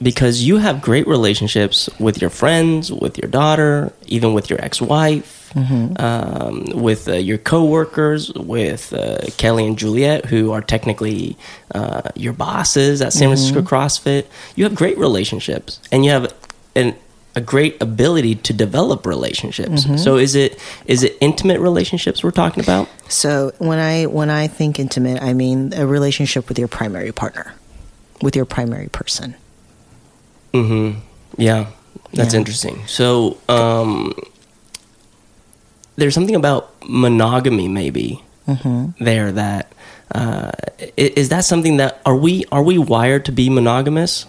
[0.00, 5.52] Because you have great relationships with your friends, with your daughter, even with your ex-wife,
[5.98, 11.36] um, with uh, your coworkers, with uh, Kelly and Juliet, who are technically
[11.74, 14.26] uh, your bosses at San Francisco CrossFit.
[14.54, 16.32] You have great relationships, and you have
[16.76, 16.94] an,
[17.34, 19.86] a great ability to develop relationships.
[20.02, 22.88] So is it is it intimate relationships we're talking about?
[23.08, 27.54] So when I when I think intimate, I mean a relationship with your primary partner,
[28.22, 29.34] with your primary person.
[30.64, 30.98] Mm-hmm.
[31.36, 31.66] Yeah,
[32.12, 32.40] that's Yeah.
[32.40, 32.82] interesting.
[32.86, 34.14] So, um,
[35.96, 38.22] there's something about monogamy, maybe
[38.98, 39.72] there that
[40.14, 40.52] uh,
[40.96, 44.24] is that something that are we are we wired to be monogamous?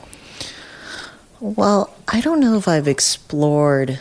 [1.40, 4.00] Well, I don't know if I've explored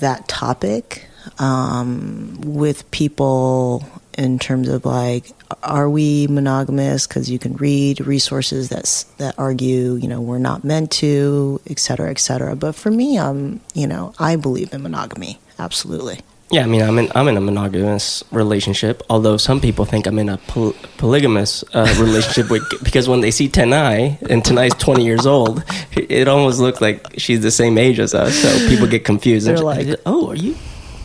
[0.00, 1.06] that topic
[1.38, 7.06] um, with people in terms of like, are we monogamous?
[7.06, 11.78] Because you can read resources that that argue, you know, we're not meant to, et
[11.78, 12.56] cetera, et cetera.
[12.56, 15.38] But for me, um, you know, I believe in monogamy.
[15.58, 16.20] Absolutely.
[16.50, 19.02] Yeah, I mean, I'm in I'm in a monogamous relationship.
[19.08, 23.30] Although some people think I'm in a poly- polygamous uh, relationship with because when they
[23.30, 25.64] see Tenai and Tenai's 20 years old,
[25.96, 28.34] it almost looks like she's the same age as us.
[28.36, 29.46] So people get confused.
[29.46, 30.54] They're And like- "Oh, are you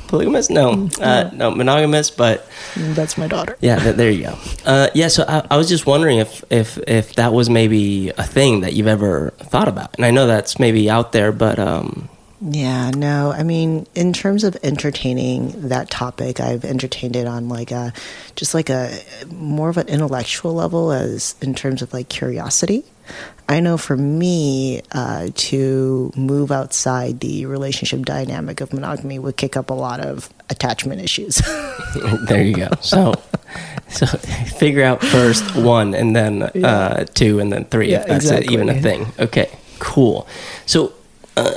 [0.09, 2.45] polygamous?" No, uh, no, monogamous, but.
[2.75, 3.57] That's my daughter.
[3.61, 4.37] Yeah, th- there you go.
[4.65, 8.23] Uh, yeah, so I, I was just wondering if, if if that was maybe a
[8.23, 12.09] thing that you've ever thought about, and I know that's maybe out there, but um,
[12.41, 13.31] Yeah, no.
[13.31, 17.91] I mean, in terms of entertaining that topic, I've entertained it on like a
[18.35, 18.91] just like a
[19.27, 22.83] more of an intellectual level as in terms of like curiosity.
[23.47, 29.57] I know for me uh, to move outside the relationship dynamic of monogamy would kick
[29.57, 31.37] up a lot of attachment issues.
[32.27, 32.67] there you go.
[32.81, 33.15] So,
[33.89, 38.25] so figure out first one, and then uh, two, and then three, Yeah, if that's
[38.25, 38.53] exactly.
[38.53, 39.07] even a thing.
[39.19, 40.27] Okay, cool.
[40.65, 40.93] So.
[41.35, 41.53] Uh,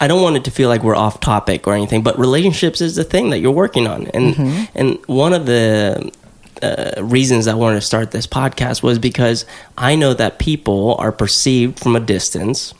[0.00, 2.94] I don't want it to feel like we're off topic or anything, but relationships is
[2.94, 4.64] the thing that you're working on, and Mm-hmm.
[4.78, 6.12] and one of the
[6.62, 9.44] uh, reasons I wanted to start this podcast was because
[9.76, 12.74] I know that people are perceived from a distance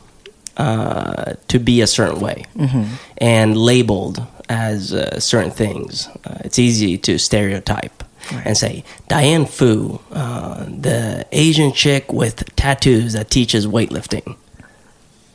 [0.57, 2.45] uh, to be a certain way
[3.19, 6.09] and labeled as uh, certain things.
[6.25, 8.03] Uh, it's easy to stereotype
[8.45, 14.37] and say Diane Fu, uh, the Asian chick with tattoos that teaches weightlifting.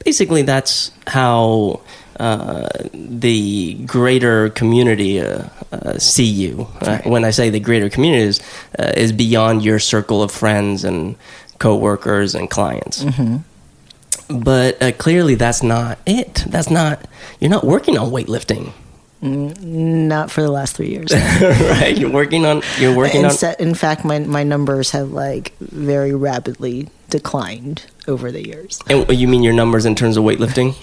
[0.04, 1.80] Basically, that's how
[2.20, 6.68] uh, the greater community uh, uh, see you.
[6.82, 8.42] Uh, when I say the greater community is,
[8.80, 11.16] uh, is beyond your circle of friends and
[11.60, 13.04] coworkers and clients.
[14.30, 16.46] But uh, clearly, that's not it.
[16.48, 17.06] That's not.
[17.40, 18.72] You're not working on weightlifting,
[19.24, 21.14] Mm, not for the last three years.
[21.42, 21.98] right?
[21.98, 22.62] You're working on.
[22.78, 23.32] You're working in, on.
[23.32, 28.82] se- in fact, my my numbers have like very rapidly declined over the years.
[28.90, 30.76] And you mean your numbers in terms of weightlifting?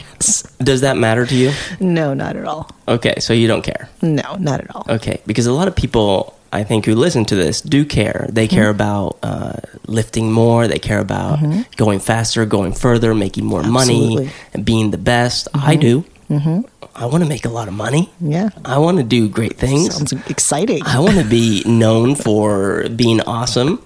[0.58, 1.52] Does that matter to you?
[1.80, 2.70] No, not at all.
[2.88, 3.88] Okay, so you don't care.
[4.00, 4.86] No, not at all.
[4.88, 8.26] Okay, because a lot of people, I think, who listen to this do care.
[8.30, 8.80] They care mm-hmm.
[8.80, 10.66] about uh, lifting more.
[10.66, 11.62] They care about mm-hmm.
[11.76, 15.48] going faster, going further, making more money, and being the best.
[15.52, 15.80] I mm-hmm.
[15.80, 16.66] do.
[17.00, 17.08] Mm-hmm.
[17.08, 18.10] I want to make a lot of money.
[18.20, 18.50] Yeah.
[18.64, 19.94] I want to do great things.
[19.94, 20.82] Sounds exciting.
[20.84, 23.82] I want to be known for being awesome.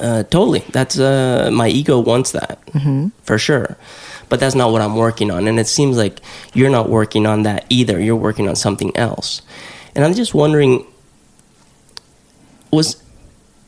[0.00, 0.60] Uh, totally.
[0.70, 2.60] That's uh, my ego wants that
[3.22, 3.76] for sure.
[4.28, 6.20] But that's not what I'm working on, and it seems like
[6.52, 7.98] you're not working on that either.
[7.98, 9.42] You're working on something else,
[9.96, 10.86] and I'm just wondering.
[12.70, 13.02] Was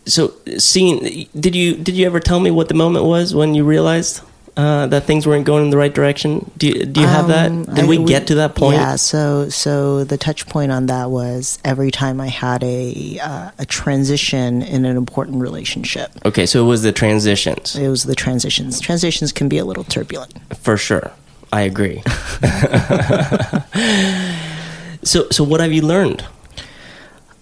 [0.05, 1.27] so seeing?
[1.35, 4.21] Did you did you ever tell me what the moment was when you realized
[4.61, 6.51] uh, that things weren't going in the right direction?
[6.59, 7.75] Do you, do you have Um, that?
[7.77, 8.77] Did I- we get to that point?
[8.77, 8.97] Yeah.
[8.97, 13.67] So, so the touch point on that was every time I had a uh, a
[13.67, 16.11] transition in an important relationship.
[16.25, 17.77] Okay, so it was the transitions.
[17.77, 18.81] It was the transitions.
[18.81, 20.33] Transitions can be a little turbulent.
[20.57, 21.11] For sure.
[21.53, 22.03] I agree.
[25.03, 26.25] so so what have you learned?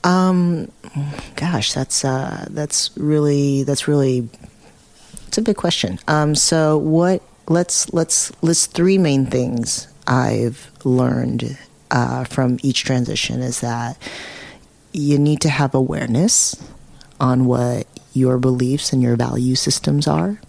[0.05, 0.71] Um,
[1.37, 4.29] Gosh, that's uh, that's really that's really
[5.29, 5.99] it's a big question.
[6.09, 7.23] Um, so what?
[7.49, 11.59] Let's let's list three main things I've learned
[11.91, 13.41] uh, from each transition.
[13.41, 13.99] Is that
[14.93, 16.57] you need to have awareness
[17.21, 20.41] on what your beliefs and your value systems are.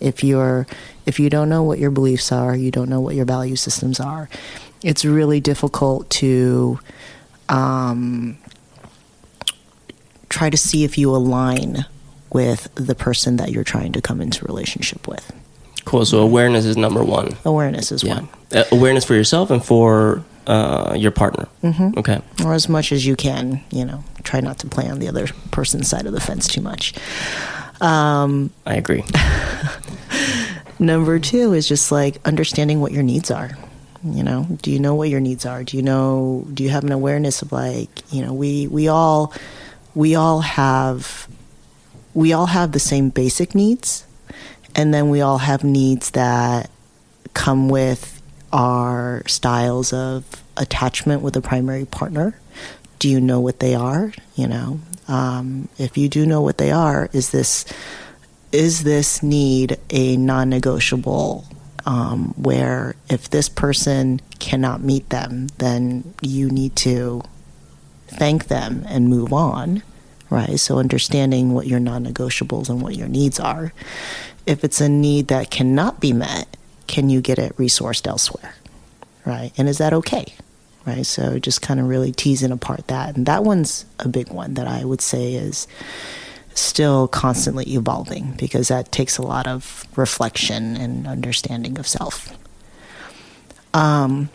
[0.00, 0.66] If you're
[1.04, 3.98] if you don't know what your beliefs are, you don't know what your value systems
[3.98, 4.28] are.
[4.84, 6.78] It's really difficult to
[7.48, 8.38] um,
[10.28, 11.86] try to see if you align
[12.32, 15.32] with the person that you're trying to come into relationship with.
[15.84, 16.04] Cool.
[16.04, 17.36] So awareness is number one.
[17.44, 18.14] Awareness is Yeah.
[18.16, 21.46] one, Uh, awareness for yourself and for uh, your partner.
[21.62, 21.98] Mm-hmm.
[21.98, 22.20] Okay.
[22.44, 23.60] or as much as you can.
[23.70, 26.62] You know, try not to play on the other person's side of the fence too
[26.62, 26.94] much.
[27.80, 29.04] Um, I agree.
[30.78, 33.50] Number two is just like understanding what your needs are.
[34.04, 35.64] You know, do you know what your needs are?
[35.64, 36.46] Do you know?
[36.54, 39.32] Do you have an awareness of like, you know, we we all
[39.96, 41.26] we all have
[42.18, 44.04] we all have the same basic needs,
[44.74, 46.68] and then we all have needs that
[47.32, 48.20] come with
[48.52, 50.24] our styles of
[50.56, 52.36] attachment with a primary partner.
[52.98, 54.12] Do you know what they are?
[54.34, 57.64] You know, um, if you do know what they are, is this
[58.50, 61.44] is this need a non-negotiable
[61.86, 67.22] um, where if this person cannot meet them then you need to
[68.08, 69.82] thank them and move on
[70.30, 70.58] right?
[70.58, 73.72] So understanding what your non-negotiables and what your needs are.
[74.46, 76.56] If it's a need that cannot be met
[76.86, 78.54] can you get it resourced elsewhere
[79.26, 79.52] right?
[79.58, 80.34] And is that okay
[80.88, 81.04] right?
[81.04, 83.16] So just kind of really teasing apart that.
[83.16, 85.68] And that one's a big one that i would say is
[86.54, 92.36] still constantly evolving because that takes a lot of reflection and understanding of self.
[93.74, 94.30] Um,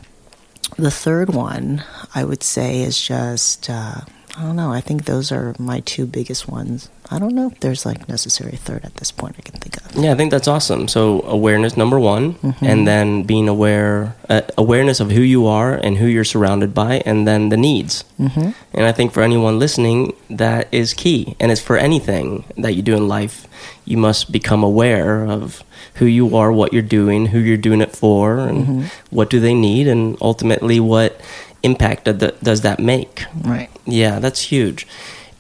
[0.77, 1.83] the third one
[2.15, 4.01] I would say is just uh,
[4.35, 4.71] I don't know.
[4.71, 6.89] I think those are my two biggest ones.
[7.11, 9.95] I don't know if there's like necessary third at this point I can think of.
[9.95, 10.87] Yeah, I think that's awesome.
[10.87, 12.65] So awareness number one, Mm-hmm.
[12.65, 17.03] and then being aware, uh, awareness of who you are and who you're surrounded by,
[17.05, 18.05] and then the needs.
[18.19, 18.49] Mm-hmm.
[18.73, 21.35] And I think for anyone listening, that is key.
[21.39, 23.45] And it's for anything that you do in life,
[23.85, 25.63] you must become aware of
[25.95, 29.15] who you are, what you're doing, who you're doing it for, and Mm-hmm.
[29.15, 31.21] what do they need, and ultimately what
[31.61, 33.25] impact does that- does that make.
[33.43, 33.69] Right.
[33.85, 34.87] Yeah, that's huge.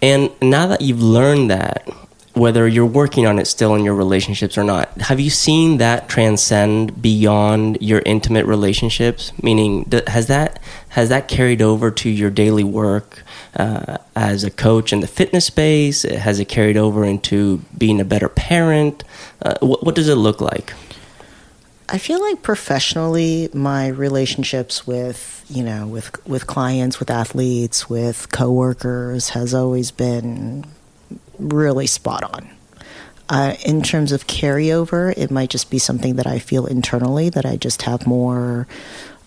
[0.01, 1.87] And now that you've learned that,
[2.33, 6.09] whether you're working on it still in your relationships or not, have you seen that
[6.09, 9.31] transcend beyond your intimate relationships?
[9.41, 13.23] Meaning, has that has that carried over to your daily work
[13.55, 16.01] uh, as a coach in the fitness space?
[16.03, 19.03] Has it carried over into being a better parent?
[19.41, 20.73] Uh, what, what does it look like?
[21.93, 28.31] I feel like professionally, my relationships with you know with with clients, with athletes, with
[28.31, 30.65] coworkers has always been
[31.37, 32.49] really spot on.
[33.29, 37.45] Uh, in terms of carryover, it might just be something that I feel internally that
[37.45, 38.67] I just have more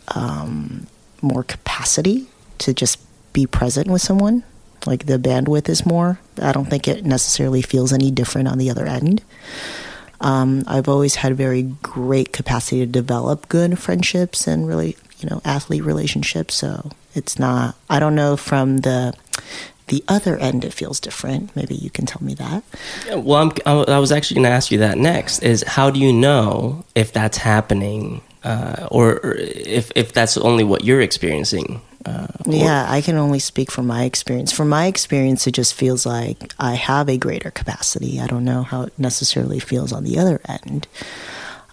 [0.09, 0.89] um,
[1.23, 2.27] more capacity
[2.59, 2.99] to just
[3.33, 4.43] be present with someone.
[4.87, 6.19] Like the bandwidth is more.
[6.43, 9.23] I don't think it necessarily feels any different on the other end.
[10.21, 15.41] Um, I've always had very great capacity to develop good friendships and really, you know,
[15.45, 16.55] athlete relationships.
[16.55, 17.77] So it's not.
[17.91, 19.15] I don't know from the
[19.89, 21.55] the other end it feels different.
[21.55, 22.65] Maybe you can tell me that.
[23.07, 25.43] Yeah, Well, I'm, I was actually going to ask you that next.
[25.43, 30.85] Is how do you know if that's happening, uh, or if if that's only what
[30.85, 31.81] you're experiencing?
[32.07, 34.53] Uh, Yeah, I can only speak from my experience.
[34.53, 38.21] From my experience, it just feels like I have a greater capacity.
[38.21, 40.87] I don't know how it necessarily feels on the other end.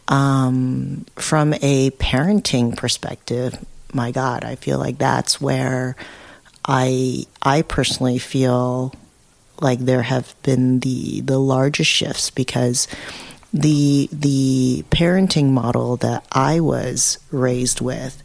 [0.08, 3.64] Um, from a parenting perspective,
[3.94, 5.96] my God, I feel like that's where
[6.66, 8.94] I I personally feel
[9.62, 12.88] like there have been the the largest shifts because
[13.54, 18.24] the the parenting model that I was raised with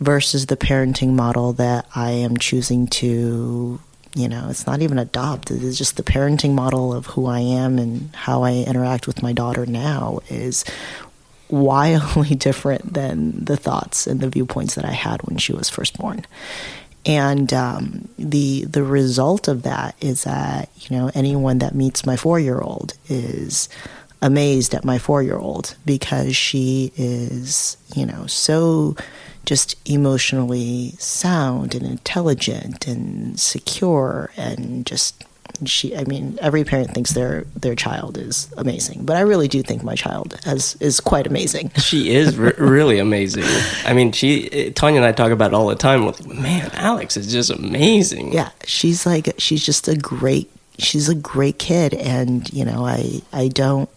[0.00, 3.80] versus the parenting model that I am choosing to
[4.14, 7.40] you know it's not even adopt it is just the parenting model of who I
[7.40, 10.64] am and how I interact with my daughter now is
[11.50, 15.98] wildly different than the thoughts and the viewpoints that I had when she was first
[15.98, 16.26] born.
[17.06, 22.16] And um, the the result of that is that you know anyone that meets my
[22.16, 23.70] four year old is
[24.20, 28.96] amazed at my four year old because she is you know so
[29.46, 35.24] just emotionally sound and intelligent and secure and just
[35.64, 39.62] she i mean every parent thinks their their child is amazing but i really do
[39.62, 43.44] think my child has is quite amazing She is re- really amazing.
[43.84, 46.06] I mean, she eh, Tanya and I talk about it all the time.
[46.06, 48.32] Like, man, Alex is just amazing.
[48.32, 53.20] yeah she's like she's just a great she's a great kid and you know i
[53.32, 53.90] i don't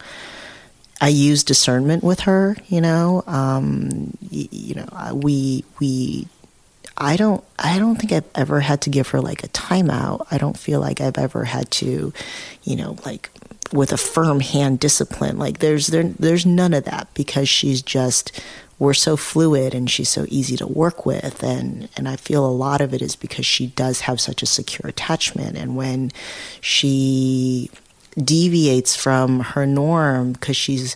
[1.04, 6.28] i use discernment with her you know um y- you know I- we we
[6.95, 10.28] I don't I don't think I've ever had to give her like a timeout.
[10.30, 12.14] I don't feel like I've ever had to,
[12.64, 13.32] you know, like
[13.74, 15.39] with a firm hand discipline.
[15.39, 18.39] Like there's there there's none of that because she's just
[18.78, 22.60] we're so fluid and she's so easy to work with and and I feel a
[22.66, 26.12] lot of it is because she does have such a secure attachment and when
[26.62, 27.72] she
[28.18, 30.95] deviates from her norm because she's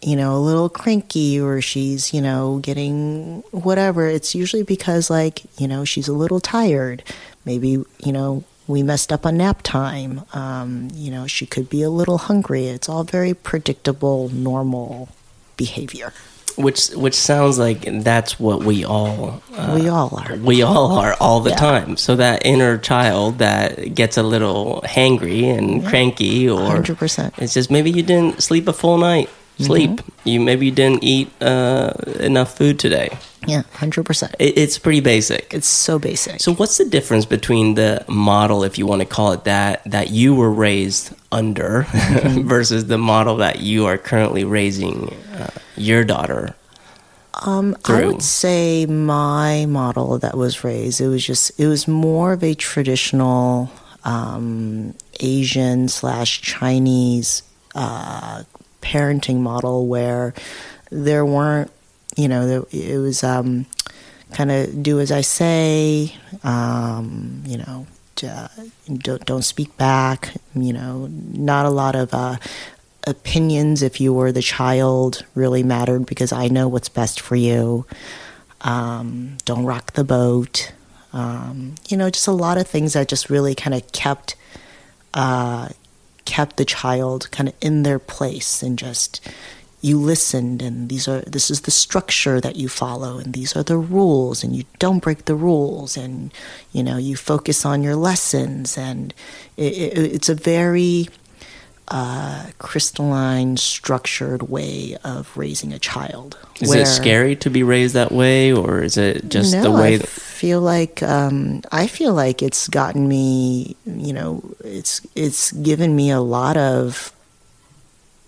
[0.00, 4.06] you know a little cranky or she's you know getting whatever.
[4.06, 7.02] It's usually because like you know she's a little tired.
[7.44, 10.22] Maybe you know we messed up on nap time.
[10.32, 12.66] Um, you know she could be a little hungry.
[12.66, 15.08] It's all very predictable normal
[15.56, 16.12] behavior
[16.58, 21.14] which which sounds like that's what we all uh, we all are we all are
[21.20, 21.56] all the Yeah.
[21.56, 21.96] time.
[21.96, 27.32] So that inner child that gets a little hangry and cranky, or 100%.
[27.38, 29.30] it's just maybe you didn't sleep a full night.
[29.58, 29.90] Sleep.
[29.90, 30.28] Mm-hmm.
[30.28, 33.08] You maybe you didn't eat uh, enough food today.
[33.46, 35.52] yeah 100% It, it's pretty basic.
[35.54, 39.32] it's so basic So what's the difference between the model, if you want to call
[39.32, 42.48] it that, that you were raised under Mm-hmm.
[42.54, 46.54] versus the model that you are currently raising uh, your daughter?
[47.46, 52.32] Um, I would say my model that was raised, it was just, it was more
[52.32, 53.70] of a traditional
[54.04, 57.42] um, Asian slash Chinese
[57.74, 58.42] uh,
[58.88, 60.32] parenting model where
[60.90, 61.70] there weren't,
[62.16, 63.66] you know, it was um,
[64.32, 67.86] kind of do as I say, um, you know,
[68.26, 68.48] uh,
[68.92, 72.36] don't, don't speak back, you know, not a lot of uh,
[73.06, 77.86] opinions if you were the child really mattered because I know what's best for you.
[78.62, 80.72] Um, don't rock the boat.
[81.12, 84.34] Um, you know, just a lot of things that just really kind of kept
[85.14, 85.68] uh,
[86.28, 89.26] kept the child kind of in their place and just
[89.80, 93.62] you listened and these are this is the structure that you follow and these are
[93.62, 96.30] the rules and you don't break the rules and
[96.70, 99.14] you know you focus on your lessons and
[99.56, 101.08] it, it, it's a very
[101.90, 107.94] uh, crystalline structured way of raising a child Is where- it scary to be raised
[107.94, 109.94] that way, or is it just no, the way?
[109.94, 113.76] I that, feel like um, I feel like it's gotten me.
[113.86, 117.12] You know, it's it's given me a lot of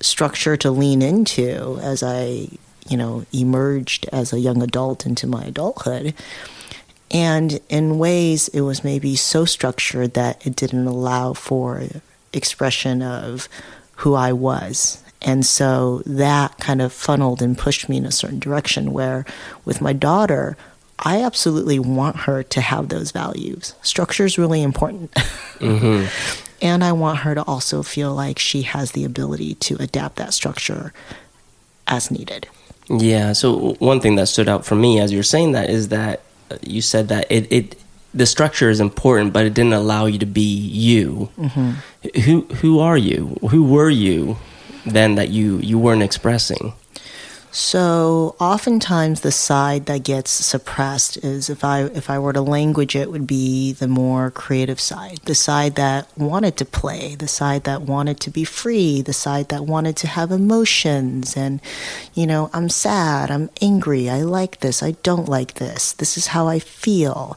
[0.01, 2.49] structure to lean into as I,
[2.89, 6.15] you know, emerged as a young adult into my adulthood.
[7.11, 11.83] And in ways, it was maybe so structured that it didn't allow for
[12.33, 13.49] expression of
[13.97, 15.03] who I was.
[15.23, 19.27] And so that kind of funneled and pushed me in a certain direction where
[19.65, 20.57] with my daughter,
[20.99, 23.75] I absolutely want her to have those values.
[23.83, 25.13] Structure is really important.
[25.61, 26.07] Mm-hmm.
[26.63, 30.33] and I want her to also feel like she has the ability to adapt that
[30.33, 30.95] structure
[31.87, 32.49] as needed.
[32.89, 33.35] yeah.
[33.35, 36.23] So one thing that stood out for me as you're saying that is that
[36.63, 37.77] you said that it, it
[38.13, 41.31] the structure is important, but it didn't allow you to be you.
[41.39, 42.21] Mm-hmm.
[42.21, 43.37] Who who are you?
[43.51, 44.37] Who were you
[44.85, 46.73] then that you you weren't expressing?
[47.53, 52.95] So oftentimes the side that gets suppressed is if I if I were to language
[52.95, 57.65] it would be the more creative side, the side that wanted to play, the side
[57.65, 61.61] that wanted to be free, the side that wanted to have emotions and
[62.15, 65.93] you know, I'm sad, I'm angry, I like this, I don't like this.
[65.93, 67.37] This is how I feel.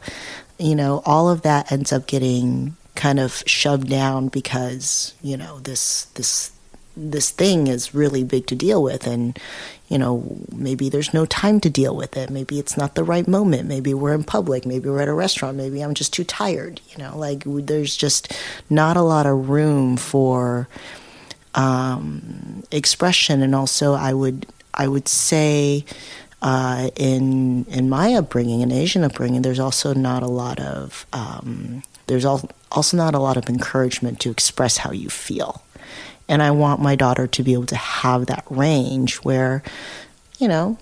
[0.58, 5.60] You know, all of that ends up getting kind of shoved down because, you know,
[5.60, 6.52] this this
[6.96, 9.40] this thing is really big to deal with and
[9.88, 12.30] you know maybe there's no time to deal with it.
[12.30, 13.68] Maybe it's not the right moment.
[13.68, 14.66] Maybe we're in public.
[14.66, 15.58] Maybe we're at a restaurant.
[15.58, 18.32] Maybe i'm just too tired you know like there's just
[18.70, 20.68] not a lot of room for
[21.56, 23.42] um, expression.
[23.42, 24.46] And also i would
[24.76, 25.86] i would say
[26.44, 31.82] uh, in in my upbringing in asian upbringing there's also not a lot of um,
[32.08, 35.64] there's al- also not a lot of encouragement to express how you feel
[36.28, 39.64] and I want my daughter to be able to have that range where,
[40.40, 40.78] you know,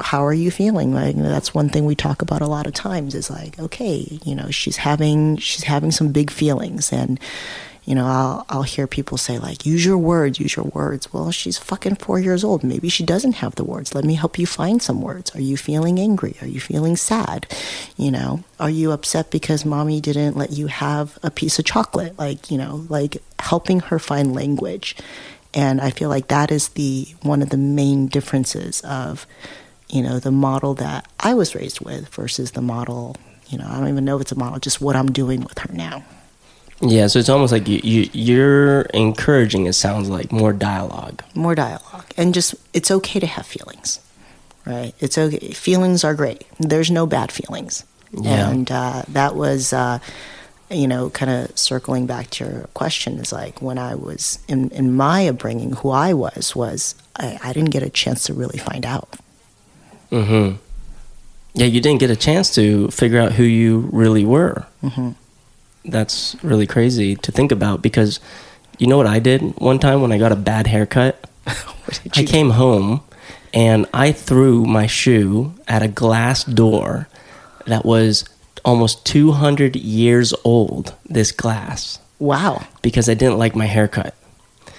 [0.00, 0.92] how are you feeling?
[0.92, 4.34] Like that's one thing we talk about a lot of times is like, okay, you
[4.34, 7.18] know, she's having she's having some big feelings and
[7.88, 11.10] you know, I'll I'll hear people say like, use your words, use your words.
[11.10, 12.62] Well, she's fucking four years old.
[12.62, 13.94] Maybe she doesn't have the words.
[13.94, 15.34] Let me help you find some words.
[15.34, 16.36] Are you feeling angry?
[16.42, 17.46] Are you feeling sad?
[17.96, 22.18] You know, are you upset because mommy didn't let you have a piece of chocolate?
[22.18, 24.94] Like, you know, like helping her find language.
[25.54, 29.26] And I feel like that is the one of the main differences of,
[29.88, 33.16] you know, the model that I was raised with versus the model,
[33.48, 35.58] you know, I don't even know if it's a model, just what I'm doing with
[35.60, 36.04] her now.
[36.80, 39.66] Yeah, so it's almost like you, you you're encouraging.
[39.66, 41.22] It sounds like more dialogue.
[41.34, 44.00] more dialogue and just it's okay to have feelings
[44.66, 48.50] right it's okay feelings are great there's no bad feelings Yeah.
[48.50, 49.98] And uh, that was, uh,
[50.70, 54.70] you know, kind of circling back to your question is like when I was in,
[54.70, 58.58] in my upbringing, who I was, was I, I didn't get a chance to really
[58.58, 59.08] find out.
[60.10, 60.56] Mm-hmm.
[61.54, 64.66] Yeah, you didn't get a chance to figure out who you really were.
[64.82, 65.14] Mhm.
[65.88, 68.20] That's really crazy to think about because
[68.78, 71.24] you know what I did one time when I got a bad haircut?
[72.14, 73.00] I came home
[73.54, 77.08] and I threw my shoe at a glass door
[77.66, 78.24] that was
[78.64, 82.66] almost 200 years old, this glass, Wow.
[82.82, 84.14] because I didn't like my haircut.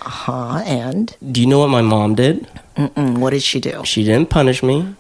[0.02, 0.64] Uh huh.
[0.66, 2.48] And Do you know what my mom did?
[2.78, 3.82] mm-mm, what did she do?
[3.84, 4.96] She didn't punish me.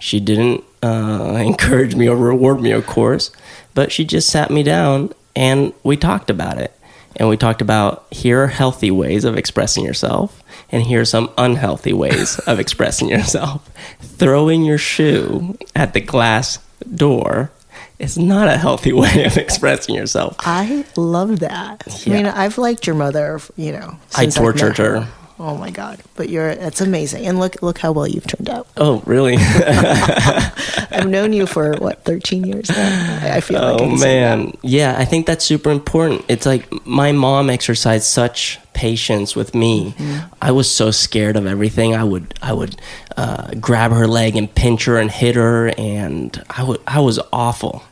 [0.00, 3.30] She didn't uh, encourage me or reward me, of course,
[3.74, 6.72] but she just sat me down and we talked about it.
[7.16, 11.30] And we talked about here are healthy ways of expressing yourself, and here are some
[11.38, 13.68] unhealthy ways of expressing yourself.
[14.00, 16.58] Throwing your shoe at the glass
[16.92, 17.52] door
[18.00, 20.36] is not a healthy way of expressing yourself.
[20.40, 21.84] I love that.
[22.06, 23.96] I mean, I've liked your mother, you know.
[24.16, 25.08] I tortured her.
[25.36, 26.00] Oh my god!
[26.14, 28.68] But you're it's amazing, and look look how well you've turned out.
[28.76, 29.36] Oh, really?
[29.38, 33.34] I've known you for what 13 years now.
[33.34, 36.24] I feel like Oh can man, yeah, I think that's super important.
[36.28, 39.94] It's like my mom exercised such patience with me.
[40.40, 41.96] I was so scared of everything.
[41.96, 42.76] I would I would
[43.16, 47.18] uh, grab her leg and pinch her and hit her, and I would I was
[47.32, 47.82] awful.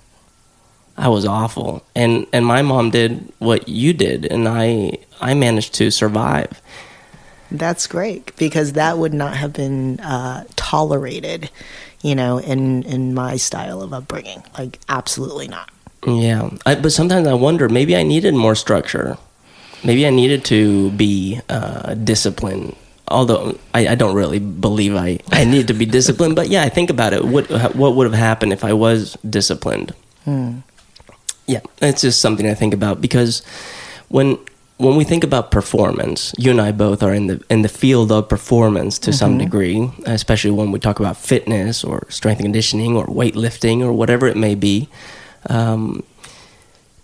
[0.97, 5.75] I was awful, and and my mom did what you did, and I I managed
[5.75, 6.63] to survive.
[7.53, 11.51] That's great because that would not have been uh, tolerated,
[12.01, 14.43] you know, in in my style of upbringing.
[14.59, 15.71] Like absolutely not.
[16.07, 19.19] Yeah, I, but sometimes I wonder maybe I needed more structure.
[19.85, 22.75] Maybe I needed to be uh, disciplined.
[23.09, 26.71] Although I, I don't really believe I, I need to be disciplined, but yeah, I
[26.71, 27.25] think about it.
[27.25, 29.93] What what would have happened if I was disciplined?
[31.47, 33.43] Yeah, it's just something I think about because
[34.09, 34.39] when
[34.83, 38.11] when we think about performance, you and I both are in the in the field
[38.13, 42.97] of performance to some degree, especially when we talk about fitness or strength and conditioning
[42.97, 44.89] or weightlifting or whatever it may be.
[45.49, 46.03] Um,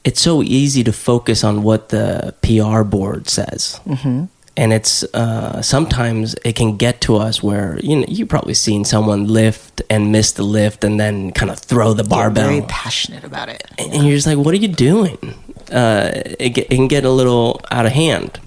[0.04, 3.80] it's so easy to focus on what the PR board says.
[3.86, 4.24] Mm-hmm.
[4.56, 8.84] And it's uh, sometimes it can get to us where you know you've probably seen
[8.84, 12.62] someone lift and miss the lift and then kind of throw the Get barbell Very
[12.68, 13.62] passionate about it.
[13.78, 15.18] and and you're just like, what are you doing?
[15.70, 18.40] Uh, it, get, it can get a little out of hand.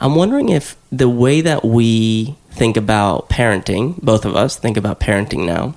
[0.00, 5.00] I'm wondering if the way that we think about parenting, both of us think about
[5.00, 5.74] parenting now,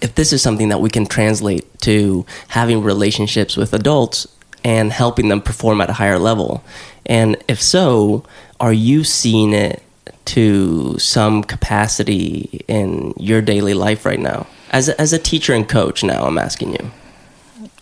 [0.00, 4.26] if this is something that we can translate to having relationships with adults
[4.64, 6.64] and helping them perform at a higher level.
[7.06, 8.24] And if so,
[8.60, 9.82] are you seeing it
[10.26, 14.46] to some capacity in your daily life right now?
[14.70, 16.90] As a, as a teacher and coach now, I'm asking you.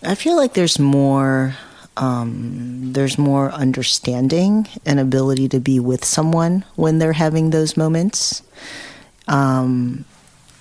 [0.03, 1.55] I feel like there's more
[1.97, 8.41] um, there's more understanding and ability to be with someone when they're having those moments.
[9.27, 10.05] Um,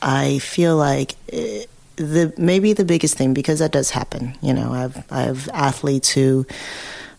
[0.00, 1.64] I feel like eh,
[1.96, 4.36] the maybe the biggest thing because that does happen.
[4.42, 6.46] You know, I've I have athletes who.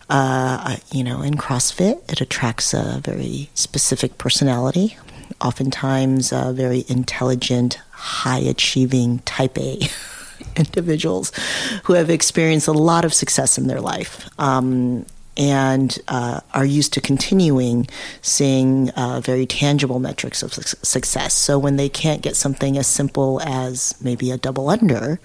[0.08, 4.96] Uh, you know, in CrossFit, it attracts a very specific personality,
[5.40, 9.80] oftentimes uh, very intelligent, high achieving type A
[10.56, 11.32] individuals
[11.84, 14.28] who have experienced a lot of success in their life.
[14.38, 15.06] Um,
[15.38, 17.86] and uh, are used to continuing
[18.22, 21.34] seeing uh, very tangible metrics of suc- success.
[21.34, 25.20] So when they can't get something as simple as maybe a double under,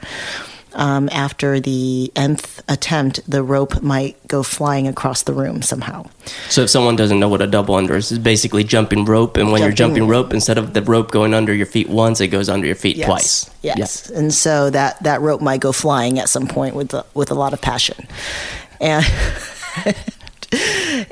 [0.73, 6.05] um, after the nth attempt, the rope might go flying across the room somehow.
[6.49, 9.51] So if someone doesn't know what a double under is, it's basically jumping rope, and
[9.51, 12.27] when you're Jumping- jumping rope, instead of the rope going under your feet once, it
[12.27, 13.05] goes under your feet Yes.
[13.07, 13.49] twice.
[13.61, 14.09] Yes.
[14.09, 17.35] And so that, that rope might go flying at some point with the, with a
[17.35, 18.07] lot of passion.
[18.79, 19.05] And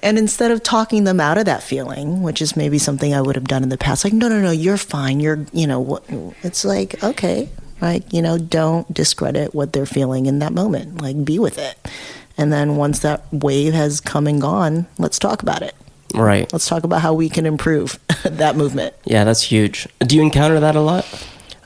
[0.04, 3.36] and instead of talking them out of that feeling, which is maybe something I would
[3.36, 5.20] have done in the past, like no, no, no, you're fine.
[5.20, 6.04] You're, you know, what?
[6.44, 7.50] It's like okay,
[7.82, 8.04] right?
[8.14, 11.02] You know, don't discredit what they're feeling in that moment.
[11.02, 11.78] Like be with it.
[12.38, 15.76] And then once that wave has come and gone, let's talk about it.
[16.16, 16.52] Right.
[16.52, 18.96] Let's talk about how we can improve that movement.
[19.06, 19.88] Yeah, that's huge.
[20.00, 21.06] Do you encounter that a lot?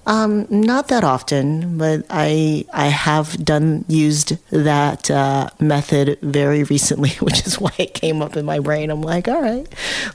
[0.05, 7.11] Um, not that often, but I I have done used that uh, method very recently,
[7.21, 8.89] which is why it came up in my brain.
[8.91, 9.65] I'm like, all right,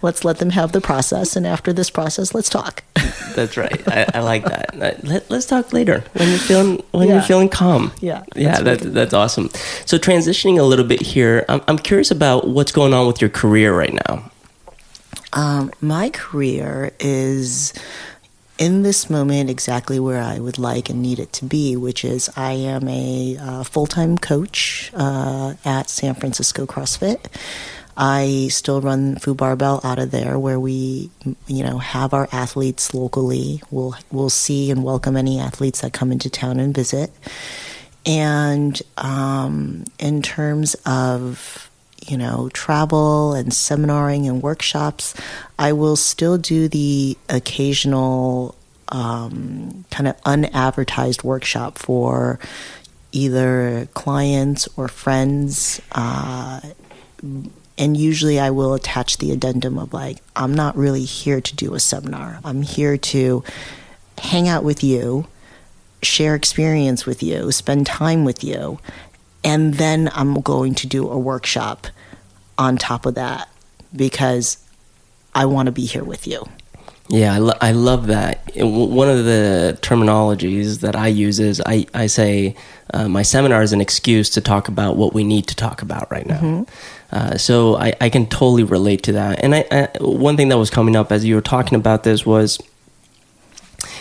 [0.03, 2.83] let's let them have the process, and after this process, let's talk.
[3.35, 3.81] That's right.
[3.89, 4.77] I, I like that.
[4.77, 7.15] Let, let's talk later when you're feeling when Yeah.
[7.15, 7.91] you're feeling calm.
[8.01, 8.61] Yeah, yeah.
[8.61, 9.49] that's That, that's awesome.
[9.87, 13.31] So transitioning a little bit here, I'm, I'm curious about what's going on with your
[13.31, 14.31] career right now.
[15.35, 17.73] Um, my career is
[18.59, 22.29] in this moment exactly where I would like and need it to be, which is
[22.37, 27.27] I am a uh, full time coach uh, at San Francisco CrossFit.
[27.97, 31.11] I still run Fu Barbell out of there, where we,
[31.47, 33.63] you know, have our athletes locally.
[33.71, 37.11] We'll we'll see and welcome any athletes that come into town and visit.
[38.07, 41.68] And um, in terms of
[42.07, 45.15] you know, travel and seminaring and workshops,
[45.59, 48.55] I will still do the occasional
[48.89, 52.39] um, kind of unadvertised workshop for
[53.13, 55.81] either clients or friends.
[55.93, 56.61] Uh,
[57.77, 61.75] and usually I will attach the addendum of like, I'm not really here to do
[61.75, 62.41] a seminar.
[62.45, 63.45] I'm here to
[64.19, 65.27] hang out with you,
[66.03, 68.79] share experience with you, spend time with you,
[69.45, 71.87] and then I'm going to do a workshop
[72.57, 73.49] on top of that
[73.95, 74.65] because
[75.35, 76.45] I want to be here with you.
[77.11, 78.51] Yeah, I, lo- I love that.
[78.57, 82.55] One of the terminologies that I use is I, I say
[82.93, 86.11] uh, my seminar is an excuse to talk about what we need to talk about
[86.11, 86.41] right now.
[86.41, 86.63] Mm-hmm.
[87.11, 89.43] Uh, so I, I can totally relate to that.
[89.43, 92.27] And I, I, one thing that was coming up as you were talking about this
[92.27, 92.59] was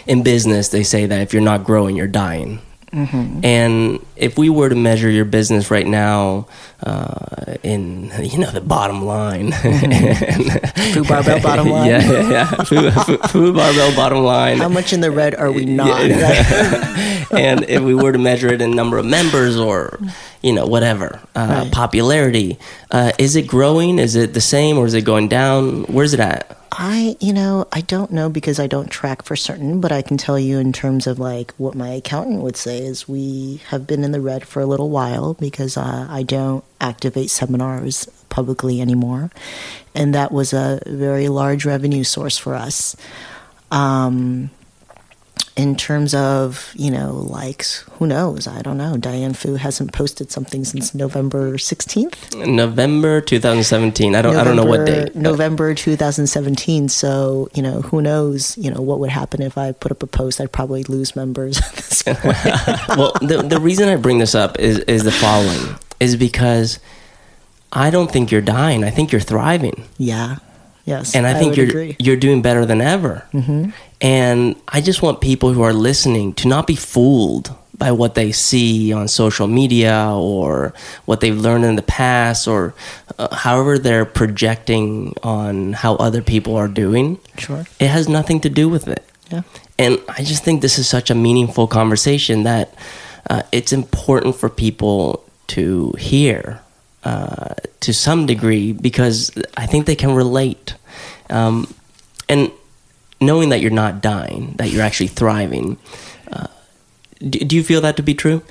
[0.06, 2.60] in business, they say that if you're not growing, you're dying.
[2.92, 3.44] Mm-hmm.
[3.44, 6.48] And if we were to measure your business right now
[6.82, 10.94] uh, in you know the bottom line, mm-hmm.
[10.94, 12.46] food barbell bottom line, yeah, yeah, yeah.
[12.64, 14.58] Food, food, food, barbell bottom line.
[14.58, 16.08] How much in the red are we not?
[16.08, 17.26] Yeah.
[17.38, 20.00] and if we were to measure it in number of members or
[20.42, 21.72] you know whatever uh, right.
[21.74, 22.58] popularity,
[22.92, 24.00] uh, is it growing?
[24.00, 25.84] Is it the same or is it going down?
[25.84, 26.57] Where's it at?
[26.72, 30.18] I, you know, I don't know because I don't track for certain, but I can
[30.18, 34.04] tell you in terms of like what my accountant would say is we have been
[34.04, 39.32] in the red for a little while because uh, I don't activate seminars publicly anymore.
[39.96, 42.96] And that was a very large revenue source for us.
[43.72, 44.50] Um,
[45.58, 48.48] in terms of you know likes who knows?
[48.48, 48.96] I don't know.
[48.96, 54.56] Diane Fu hasn't posted something since november 16th november 2017 i don't november, i don't
[54.56, 59.42] know what date november 2017 so you know who knows you know what would happen
[59.42, 60.40] if i put up a post?
[60.40, 61.60] I'd probably lose members
[62.06, 66.80] well the, the reason i bring this up is is the following is because
[67.72, 68.84] i don't think you're dying.
[68.84, 69.86] I think you're thriving.
[69.98, 70.38] Yeah.
[70.86, 71.96] Yes, and I think I you're agree.
[72.00, 73.28] you're doing better than ever.
[73.34, 73.72] Mm-hmm.
[74.02, 78.32] And I just want people who are listening to not be fooled by what they
[78.32, 80.74] see on social media or
[81.06, 82.74] what they've learned in the past or
[83.20, 87.20] uh, however they're projecting on how other people are doing.
[87.38, 87.66] Sure.
[87.80, 89.06] It has nothing to do with it.
[89.32, 89.44] Yeah.
[89.78, 92.74] And I just think this is such a meaningful conversation that
[93.30, 96.62] uh, it's important for people to hear
[97.04, 100.76] uh, to some degree because I think they can relate.
[101.30, 101.74] Um,
[102.28, 102.52] and
[103.20, 105.78] knowing that you're not dying, that you're actually thriving.
[106.32, 106.48] Uh,
[107.20, 108.42] do, do you feel that to be true?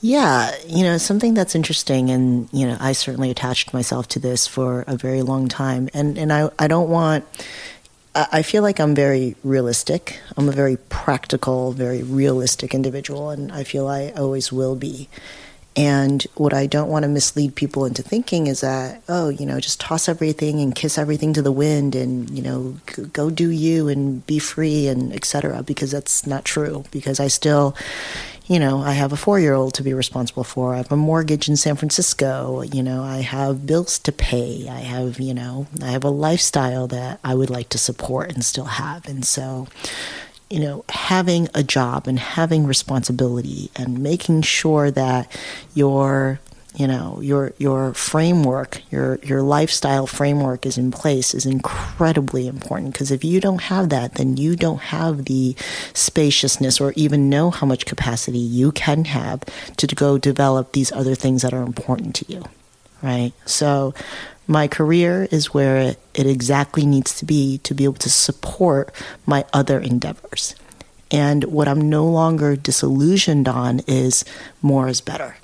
[0.00, 4.46] Yeah, you know, something that's interesting, and, you know, I certainly attached myself to this
[4.46, 5.88] for a very long time.
[5.94, 7.24] And, and I, I don't want,
[8.14, 10.20] I feel like I'm very realistic.
[10.36, 15.08] I'm a very practical, very realistic individual, and I feel I always will be.
[15.76, 19.58] And what I don't want to mislead people into thinking is that, oh, you know,
[19.58, 22.76] just toss everything and kiss everything to the wind and, you know,
[23.12, 25.64] go do you and be free and etc.
[25.64, 26.84] because that's not true.
[26.92, 27.76] Because I still,
[28.46, 30.74] you know, I have a four year old to be responsible for.
[30.74, 32.62] I have a mortgage in San Francisco.
[32.62, 34.68] You know, I have bills to pay.
[34.68, 38.44] I have, you know, I have a lifestyle that I would like to support and
[38.44, 39.08] still have.
[39.08, 39.66] And so,
[40.50, 45.30] you know, having a job and having responsibility and making sure that
[45.74, 46.40] your
[46.76, 52.92] you know your your framework your your lifestyle framework is in place is incredibly important.
[52.92, 55.54] Because if you don't have that then you don't have the
[55.92, 59.40] spaciousness or even know how much capacity you can have
[59.76, 62.44] to go develop these other things that are important to you
[63.04, 63.32] right?
[63.44, 63.92] So
[64.46, 68.92] my career is where it, it exactly needs to be to be able to support
[69.26, 70.54] my other endeavors.
[71.10, 74.24] And what I'm no longer disillusioned on is
[74.62, 75.36] more is better.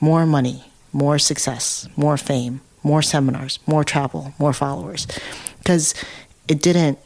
[0.00, 5.06] More money, more success, more fame, more seminars, more travel, more followers.
[5.58, 5.94] Because
[6.48, 6.98] it didn't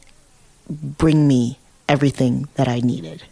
[0.68, 1.58] bring me
[1.88, 3.24] everything that I needed,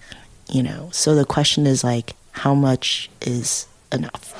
[0.51, 0.91] you know.
[0.93, 4.32] So the question is like, how much is enough?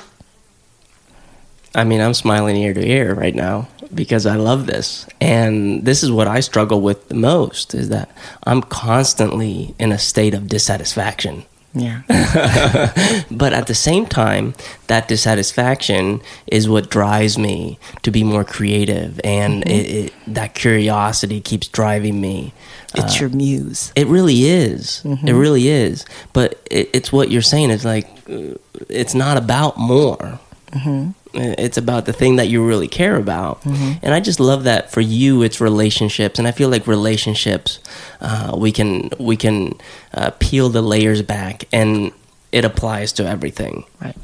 [1.75, 5.07] I mean, I'm smiling ear to ear right now because I love this.
[5.19, 8.09] And this is what I struggle with the most is that
[8.43, 11.45] I'm constantly in a state of dissatisfaction.
[11.75, 12.03] Yeah.
[13.31, 14.53] but at the same time,
[14.87, 19.71] that dissatisfaction is what drives me to be more creative, and mm-hmm.
[19.71, 22.53] it, it, that curiosity keeps driving me.
[22.93, 23.91] It's uh, your muse.
[23.95, 25.01] It really is.
[25.03, 25.27] Mm-hmm.
[25.27, 26.05] It really is.
[26.31, 27.71] But it, it's what you're saying.
[27.71, 28.53] It's like uh,
[28.89, 30.39] it's not about more.
[30.73, 31.11] Mm-hmm.
[31.35, 33.65] It's about the thing that you really care about.
[33.65, 35.41] And I just love that for you.
[35.41, 37.79] It's relationships, and I feel like relationships.
[38.21, 39.73] Uh, we can we can
[40.13, 42.11] uh, peel the layers back, and
[42.51, 44.15] it applies to everything Right.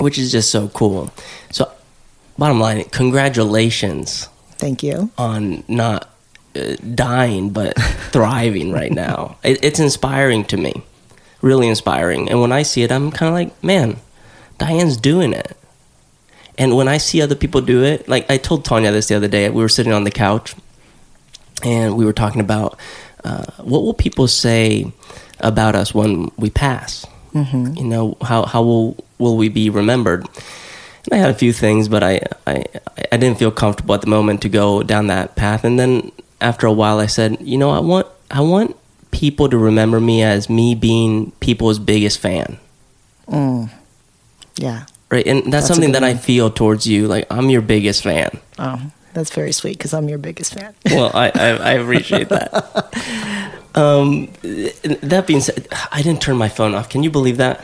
[0.00, 1.10] which is just so cool.
[1.50, 1.70] So,
[2.36, 4.28] bottom line, congratulations
[4.58, 5.10] Thank you.
[5.16, 6.10] on not
[6.54, 7.74] uh, dying but
[8.12, 9.38] thriving right now.
[9.42, 10.82] It, it's inspiring to me,
[11.42, 12.28] really inspiring.
[12.30, 13.96] And when I see it, I'm kind of like, man,
[14.58, 15.56] Diane's doing it.
[16.58, 19.28] And when I see other people do it, like I told Tanya this the other
[19.28, 20.54] day, we were sitting on the couch
[21.62, 22.78] and we were talking about
[23.24, 24.92] uh, what will people say
[25.40, 27.06] about us when we pass?
[27.32, 27.74] Mm-hmm.
[27.74, 30.26] You know, how how will will we be remembered?
[31.04, 32.64] And I had a few things, but I, I
[33.10, 35.64] I didn't feel comfortable at the moment to go down that path.
[35.64, 38.76] And then after a while, I said, you know, I want I want
[39.10, 42.58] people to remember me as me being people's biggest fan,
[44.56, 44.86] Yeah.
[45.14, 45.26] Right?
[45.26, 47.06] And that's, That's something that I feel towards you.
[47.06, 48.38] Like I'm your biggest fan.
[48.58, 50.74] Oh, that's very sweet because I'm your biggest fan.
[50.90, 53.50] Well, I, I, I appreciate that.
[53.76, 54.26] Um,
[55.02, 56.88] that being said, I didn't turn my phone off.
[56.88, 57.58] Can you believe that?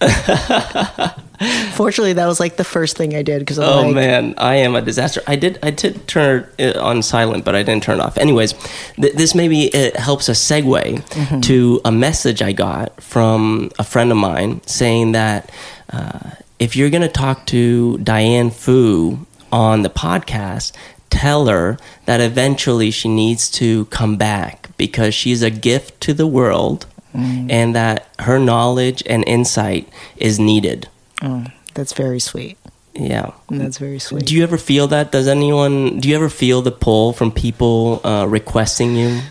[1.74, 4.76] Fortunately, that was like the first thing I did because Oh like, man, I am
[4.76, 5.20] a disaster.
[5.26, 8.18] I did I did turn it on silent, but I didn't turn it off.
[8.18, 8.52] Anyways,
[8.96, 14.12] th- this maybe it helps us segue to a message I got from a friend
[14.12, 15.50] of mine saying that
[15.90, 20.72] uh, if you're going to talk to Diane Fu on the podcast,
[21.08, 26.26] tell her that eventually she needs to come back because she's a gift to the
[26.26, 26.86] world.
[27.12, 30.88] And that her knowledge and insight is needed.
[31.22, 32.56] oh, that's very sweet.
[32.94, 33.32] Yeah.
[33.48, 34.26] That's very sweet.
[34.26, 35.10] Do you ever feel that?
[35.10, 35.98] Does anyone?
[35.98, 39.22] Do you ever feel the pull from people uh, requesting you?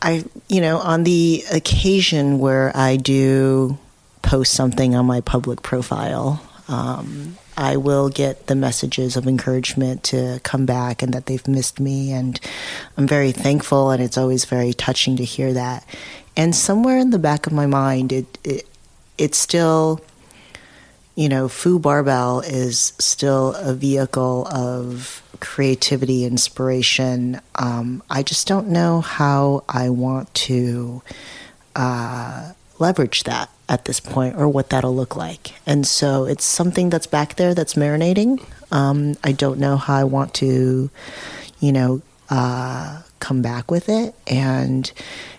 [0.00, 3.78] I, you know, on the occasion where I do
[4.28, 10.38] post something on my public profile, um, I will get the messages of encouragement to
[10.42, 12.12] come back and that they've missed me.
[12.12, 12.38] And
[12.98, 15.86] I'm very thankful, and it's always very touching to hear that.
[16.36, 18.68] And somewhere in the back of my mind, it, it
[19.16, 20.02] it's still,
[21.14, 27.40] you know, Fu Barbell is still a vehicle of creativity, inspiration.
[27.54, 31.00] Um, I just don't know how I want to
[31.74, 35.52] uh, leverage that at this point or what that'll look like.
[35.66, 38.42] And so it's something that's back there that's marinating.
[38.72, 40.90] Um, I don't know how I want to,
[41.60, 44.14] you know, uh, come back with it.
[44.26, 44.90] And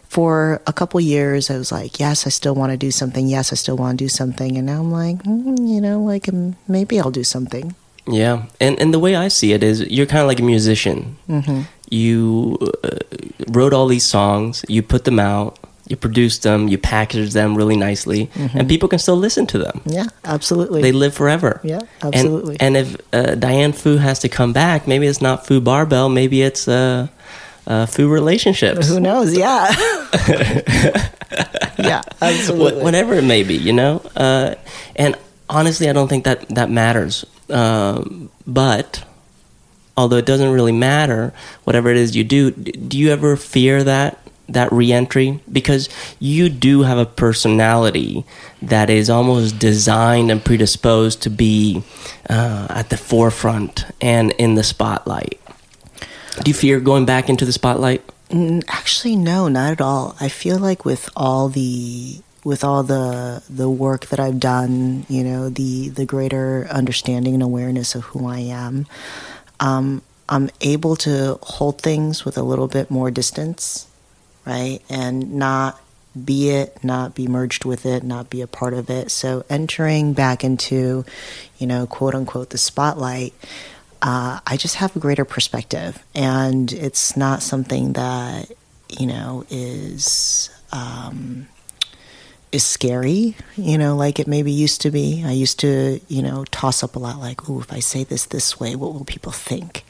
[0.07, 3.27] for a couple years, I was like, yes, I still want to do something.
[3.27, 4.57] Yes, I still want to do something.
[4.57, 6.29] And now I'm like, mm, you know, like
[6.67, 7.75] maybe I'll do something.
[8.07, 11.17] Yeah, and and the way I see it is, you're kind of like a musician.
[11.27, 11.61] Mm-hmm.
[11.91, 12.97] You uh,
[13.49, 15.59] wrote all these songs, you put them out,
[15.89, 19.81] you produce them, you package them really nicely, and people can still listen to them.
[19.85, 20.81] Yeah, absolutely.
[20.81, 21.59] They live forever.
[21.63, 22.57] Yeah, And- absolutely.
[22.59, 26.41] And, if uh, Diane Fu has to come back, maybe it's not Fu Barbell, maybe
[26.43, 27.07] it's uh,
[27.67, 28.87] uh, Fu Relationships.
[28.87, 29.35] Who knows?
[29.35, 29.67] Yeah.
[31.79, 32.83] yeah, Wh- absolutely.
[32.83, 34.01] whatever it may be, you know.
[34.15, 34.55] Uh,
[34.95, 35.15] and
[35.49, 37.25] honestly, I don't think that that matters.
[37.49, 39.03] Um, but
[39.97, 41.33] although it doesn't really matter,
[41.63, 44.19] whatever it is you do, d- do you ever fear that
[44.49, 45.39] that reentry?
[45.51, 45.89] Because
[46.19, 48.25] you do have a personality
[48.61, 51.83] that is almost designed and predisposed to be
[52.29, 55.39] uh, at the forefront and in the spotlight.
[56.43, 58.03] Do you fear going back into the spotlight?
[58.67, 60.15] Actually, no, not at all.
[60.19, 65.23] I feel like with all the with all the the work that I've done, you
[65.23, 68.85] know, the the greater understanding and awareness of who I am,
[69.59, 73.87] um, I'm able to hold things with a little bit more distance,
[74.45, 75.81] right, and not
[76.25, 79.11] be it, not be merged with it, not be a part of it.
[79.11, 81.05] So entering back into,
[81.57, 83.33] you know, quote unquote, the spotlight
[84.01, 88.51] uh, I just have a greater perspective, and it's not something that
[88.87, 91.47] you know is um,
[92.51, 93.35] is scary.
[93.57, 95.23] You know, like it maybe used to be.
[95.25, 98.25] I used to, you know, toss up a lot, like, "Oh, if I say this
[98.25, 99.83] this way, what will people think?"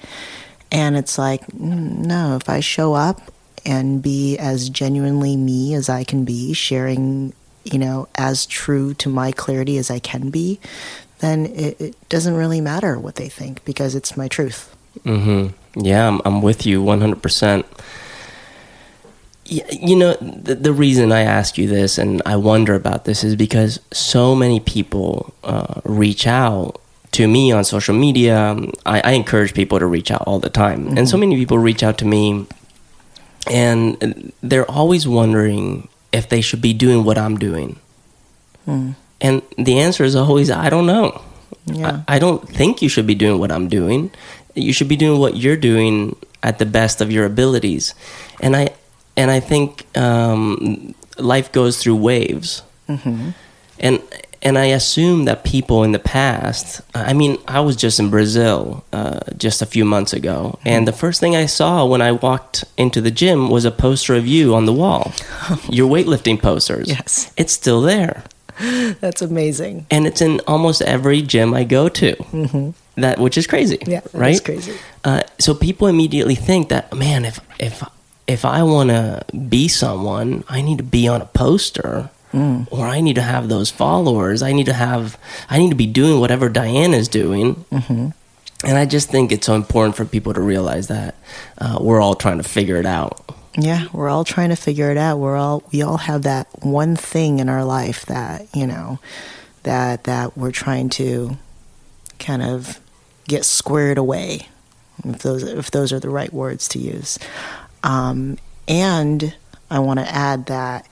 [0.72, 3.22] And it's like, mm, no, if I show up
[3.66, 7.34] and be as genuinely me as I can be, sharing,
[7.64, 10.60] you know, as true to my clarity as I can be,
[11.20, 14.76] then it, it doesn't really matter what they think because it's my truth.
[15.04, 15.84] Mm-hmm.
[15.86, 17.64] Yeah, I'm, I'm with you 100%.
[19.52, 23.24] Y- You know, the, the reason I ask you this and I wonder about this
[23.24, 26.80] is because so many people uh, reach out
[27.12, 28.56] to me on social media.
[28.86, 30.96] I, I encourage people to reach out all the time.
[30.98, 32.46] And so many people reach out to me
[33.50, 37.80] and they're always wondering if they should be doing what I'm doing.
[39.22, 41.22] And the answer is always, I don't know.
[41.66, 42.04] Yeah.
[42.08, 44.12] I, I don't think you should be doing what I'm doing.
[44.56, 47.94] You should be doing what you're doing at the best of your abilities.
[48.42, 48.70] And I
[49.18, 52.64] and I think um, life goes through waves.
[53.80, 54.02] And
[54.42, 56.82] and I assume that people in the past.
[56.96, 60.94] I mean, I was just in Brazil uh, just a few months ago, and the
[60.94, 64.56] first thing I saw when I walked into the gym was a poster of you
[64.56, 65.12] on the wall.
[65.70, 66.88] Your weightlifting posters.
[66.90, 67.32] Yes.
[67.38, 68.24] it's still there
[69.00, 69.86] That's amazing.
[69.92, 72.16] and it's in almost every gym I go to.
[72.96, 73.92] That which is crazy, Mm-hmm.
[73.92, 74.44] Yeah, right?
[74.44, 74.74] crazy.
[75.06, 77.82] Uh, so people immediately think that, man, if if
[78.28, 82.68] if I want to be someone, I need to be on a poster, Mm.
[82.72, 84.44] or I need to have those followers.
[84.44, 85.18] I need to have,
[85.50, 87.56] I need to be doing whatever Diane is doing.
[87.72, 88.10] Mm-hmm.
[88.66, 91.16] And I just think it's so important for people to realize that
[91.58, 93.26] uh, we're all trying to figure it out.
[93.58, 95.18] Yeah, we're all trying to figure it out.
[95.18, 99.00] We're all we all have that one thing in our life that, you know,
[99.64, 101.38] that that we're trying to
[102.20, 102.80] kind of
[103.28, 104.48] get squared away.
[105.04, 107.18] If those if those are the right words to use.
[107.84, 109.36] Um, and
[109.72, 110.88] I want to add that,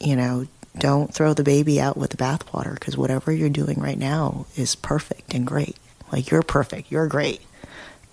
[0.00, 0.46] you know,
[0.78, 4.74] don't throw the baby out with the bathwater because whatever you're doing right now is
[4.74, 5.76] perfect and great.
[6.12, 7.40] Like you're perfect, you're great.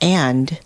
[0.02, 0.60] And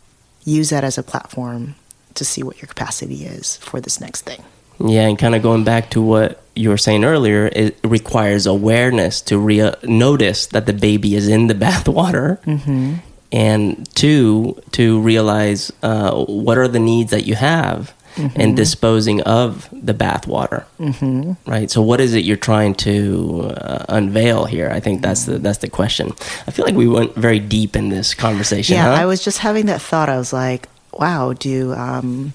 [0.43, 1.75] use that as a platform
[2.15, 4.43] to see what your capacity is for this next thing.
[4.79, 9.21] Yeah, and kind of going back to what you were saying earlier, it requires awareness
[9.21, 12.95] to re- notice that the baby is in the bathwater, mm-hmm.
[13.31, 19.69] and two, to realize uh, what are the needs that you have, and disposing of
[19.71, 20.65] the bathwater.
[20.79, 21.49] Mm-hmm.
[21.49, 21.69] Right.
[21.71, 24.69] So, what is it you're trying to uh, unveil here?
[24.69, 26.11] I think that's the that's the question.
[26.47, 28.75] I feel like we went very deep in this conversation.
[28.75, 29.01] Yeah, huh?
[29.01, 30.09] I was just having that thought.
[30.09, 32.33] I was like, wow, do um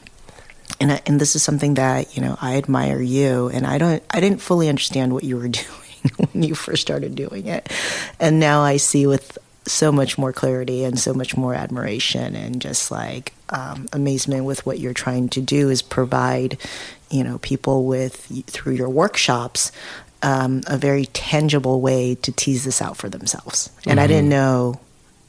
[0.80, 4.02] and I, and this is something that, you know, I admire you and I don't
[4.10, 7.70] I didn't fully understand what you were doing when you first started doing it.
[8.20, 12.60] And now I see with so much more clarity and so much more admiration and
[12.60, 16.58] just like um, amazement with what you're trying to do is provide,
[17.10, 19.72] you know, people with through your workshops
[20.22, 23.70] um, a very tangible way to tease this out for themselves.
[23.86, 24.80] And I didn't know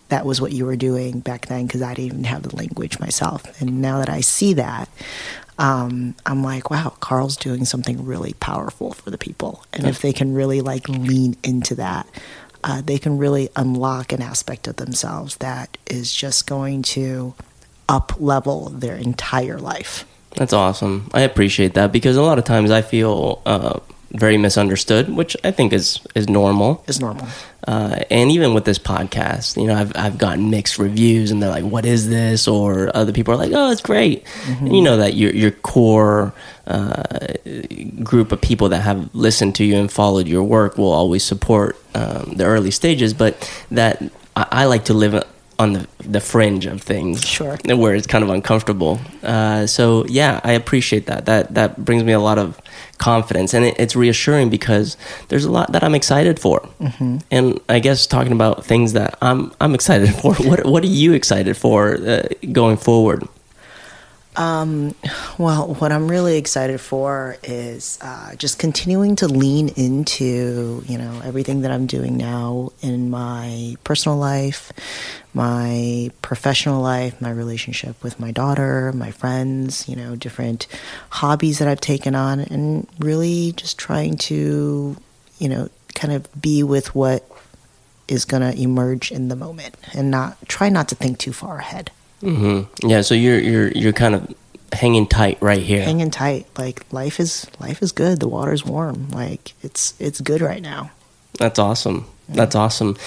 [0.10, 3.00] that was what you were doing back then because I didn't even have the language
[3.00, 3.60] myself.
[3.62, 4.90] And now that I see that,
[5.60, 9.64] um, I'm like, wow, Carl's doing something really powerful for the people.
[9.74, 12.08] And if they can really like lean into that,
[12.64, 17.34] uh, they can really unlock an aspect of themselves that is just going to
[17.90, 20.06] up level their entire life.
[20.36, 21.10] That's awesome.
[21.14, 23.80] I appreciate that because a lot of times I feel uh,
[24.12, 26.84] very misunderstood, which I think is is normal.
[26.88, 27.28] Is normal.
[27.68, 31.50] Uh, and even with this podcast, you know, I've I've gotten mixed reviews, and they're
[31.50, 34.96] like, "What is this?" Or other people are like, "Oh, it's great." And you know
[34.96, 36.34] that your your core
[36.66, 37.04] uh,
[38.04, 41.78] group of people that have listened to you and followed your work will always support
[41.94, 43.36] um, the early stages, but
[43.70, 44.02] that
[44.38, 45.22] I, I like to live
[45.60, 47.58] on the the fringe of things, Sure.
[47.66, 49.00] where it's kind of uncomfortable.
[49.24, 51.26] Uh, so yeah, I appreciate that.
[51.26, 52.60] That that brings me a lot of
[52.98, 54.98] confidence, and it, it's reassuring because
[55.30, 56.62] there's a lot that I'm excited for.
[56.80, 57.18] Mm-hmm.
[57.32, 60.36] And I guess talking about things that I'm I'm excited for.
[60.36, 63.28] What what are you excited for uh, going forward?
[65.40, 71.22] Well, what I'm really excited for is uh, just continuing to lean into, you know,
[71.24, 74.72] everything that I'm doing now in my personal life,
[75.34, 80.68] my professional life, my relationship with my daughter, my friends, you know, different
[81.10, 84.98] hobbies that I've taken on, and really just trying to,
[85.38, 87.30] you know, kind of be with what
[88.08, 91.60] is going to emerge in the moment and not try not to think too far
[91.60, 91.92] ahead.
[92.22, 94.34] Hmm Yeah, so you're you're you're kind of
[94.74, 95.84] hanging tight right here.
[95.84, 96.46] hanging tight.
[96.58, 98.20] Like life is life is good.
[98.20, 99.10] The water's warm.
[99.12, 100.92] Like it's it's good right now.
[101.40, 102.06] That's awesome.
[102.30, 102.98] That's awesome.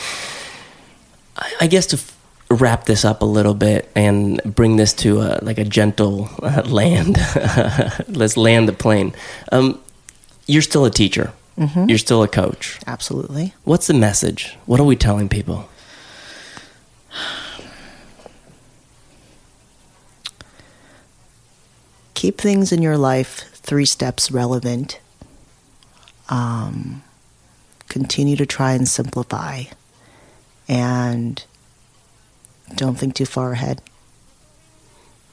[1.37, 2.17] I, I guess to f-
[2.51, 6.63] wrap this up a little bit and bring this to a, like a gentle uh,
[6.67, 7.17] land.
[8.09, 9.13] Let's land the plane.
[9.53, 9.81] Um,
[10.47, 11.33] you're still a teacher.
[11.87, 12.79] You're still a coach.
[12.87, 13.53] Absolutely.
[13.65, 14.57] What's the message?
[14.65, 15.69] What are we telling people?
[22.21, 25.01] Keep things in your life three steps relevant.
[26.29, 27.03] Um,
[27.89, 29.63] continue to try and simplify,
[30.69, 31.43] and
[32.75, 33.81] don't think too far ahead.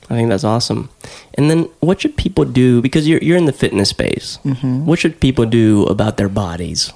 [0.10, 0.88] I think that's awesome.
[1.34, 2.82] And then, what should people do?
[2.82, 4.40] Because you're you're in the fitness space.
[4.46, 4.86] Mm-hmm.
[4.86, 6.94] What should people do about their bodies?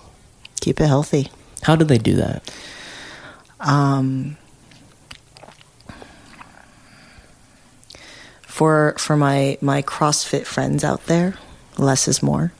[0.61, 1.27] Keep it healthy.
[1.63, 2.49] How do they do that?
[3.59, 4.37] Um,
[8.61, 11.33] for for my my CrossFit friends out there,
[11.79, 12.53] less is more.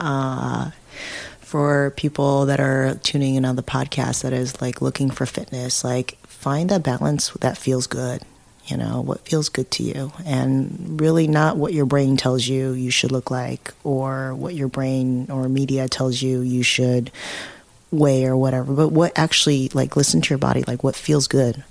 [0.00, 0.72] Uh,
[1.38, 5.84] for people that are tuning in on the podcast that is like looking for fitness,
[5.84, 8.22] like find that balance that feels good.
[8.64, 12.72] You know, what feels good to you, and really not what your brain tells you
[12.72, 17.12] you should look like, or what your brain or media tells you you should
[17.92, 21.62] weigh or whatever, but what actually, like, listen to your body, like, what feels good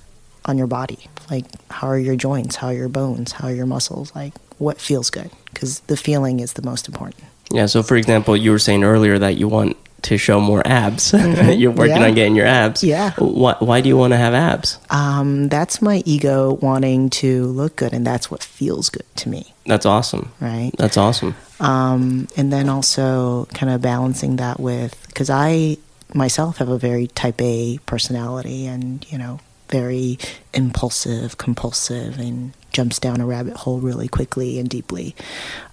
[0.48, 1.00] on your body.
[1.30, 2.56] Like, how are your joints?
[2.56, 3.32] How are your bones?
[3.34, 4.14] How are your muscles?
[4.16, 5.30] Like, what feels good?
[5.54, 7.24] Because the feeling is the most important.
[7.52, 7.66] Yeah.
[7.68, 11.12] So, for example, you were saying earlier that you want to show more abs.
[11.14, 12.02] you're working Mm-hmm.
[12.02, 12.08] Yeah.
[12.08, 12.84] on getting your abs.
[12.84, 13.12] Yeah.
[13.18, 14.78] Why, why do you want to have abs?
[14.90, 19.54] Um, that's my ego wanting to look good, and that's what feels good to me,
[19.66, 20.32] That's awesome.
[20.40, 20.72] right?
[20.78, 21.36] That's awesome.
[21.60, 25.78] um, and then also kind of balancing that with because I
[26.14, 29.40] myself have a very type A personality and you know
[29.70, 30.18] very
[30.54, 35.16] impulsive, compulsive, and jumps down a rabbit hole really quickly and deeply.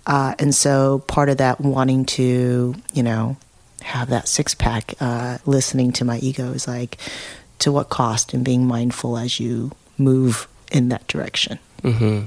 [0.07, 3.37] Uh, and so part of that wanting to you know
[3.83, 6.97] have that six pack, uh, listening to my ego is like
[7.59, 11.59] to what cost and being mindful as you move in that direction.
[11.85, 12.21] Hmm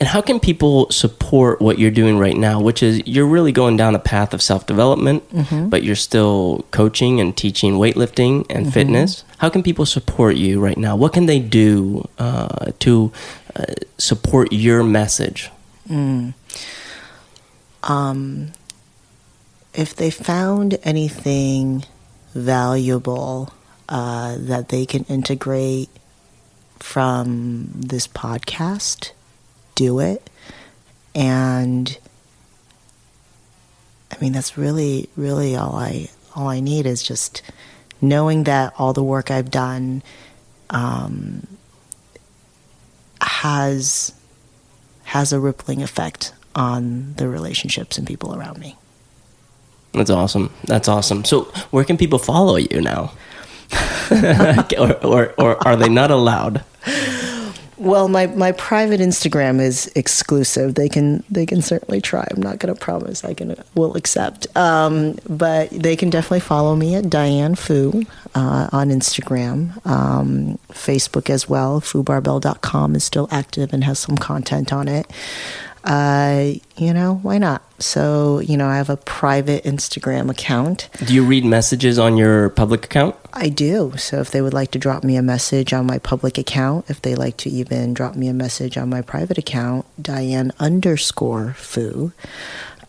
[0.00, 3.76] And how can people support what you're doing right now, which is you're really going
[3.76, 5.68] down a path of self development, Mm-hmm.
[5.70, 8.70] but you're still coaching and teaching weightlifting and Mm-hmm.
[8.78, 9.24] fitness?
[9.38, 10.94] How can people support you right now?
[10.96, 13.10] What can they do uh, to
[13.56, 15.50] uh, support your message?
[17.82, 18.52] um,
[19.74, 21.84] if they found anything
[22.34, 23.52] valuable
[23.88, 25.88] uh, that they can integrate
[26.80, 29.12] from this podcast,
[29.74, 30.28] do it.
[31.14, 31.98] And
[34.12, 37.42] I mean, that's really, really all I all I need is just
[38.00, 40.02] knowing that all the work I've done
[40.70, 41.46] um,
[43.20, 44.12] has
[45.04, 48.76] has a rippling effect on the relationships and people around me.
[49.92, 50.52] That's awesome.
[50.64, 51.24] That's awesome.
[51.24, 53.12] So, where can people follow you now?
[54.78, 56.62] or, or, or are they not allowed?
[57.78, 60.74] Well, my, my private Instagram is exclusive.
[60.74, 62.26] They can they can certainly try.
[62.30, 64.48] I'm not going to promise I can will accept.
[64.56, 68.04] Um, but they can definitely follow me at Diane Fu
[68.34, 71.80] uh, on Instagram, um, Facebook as well.
[71.80, 75.06] FuBarbell.com is still active and has some content on it.
[75.88, 77.62] Uh, you know why not?
[77.82, 80.88] So you know I have a private Instagram account.
[81.04, 83.16] Do you read messages on your public account?
[83.32, 83.94] I do.
[83.96, 87.00] So if they would like to drop me a message on my public account, if
[87.00, 92.12] they like to even drop me a message on my private account, Diane underscore Fu,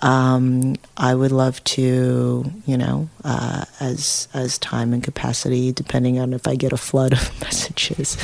[0.01, 6.33] um, I would love to, you know, uh, as as time and capacity, depending on
[6.33, 8.17] if I get a flood of messages,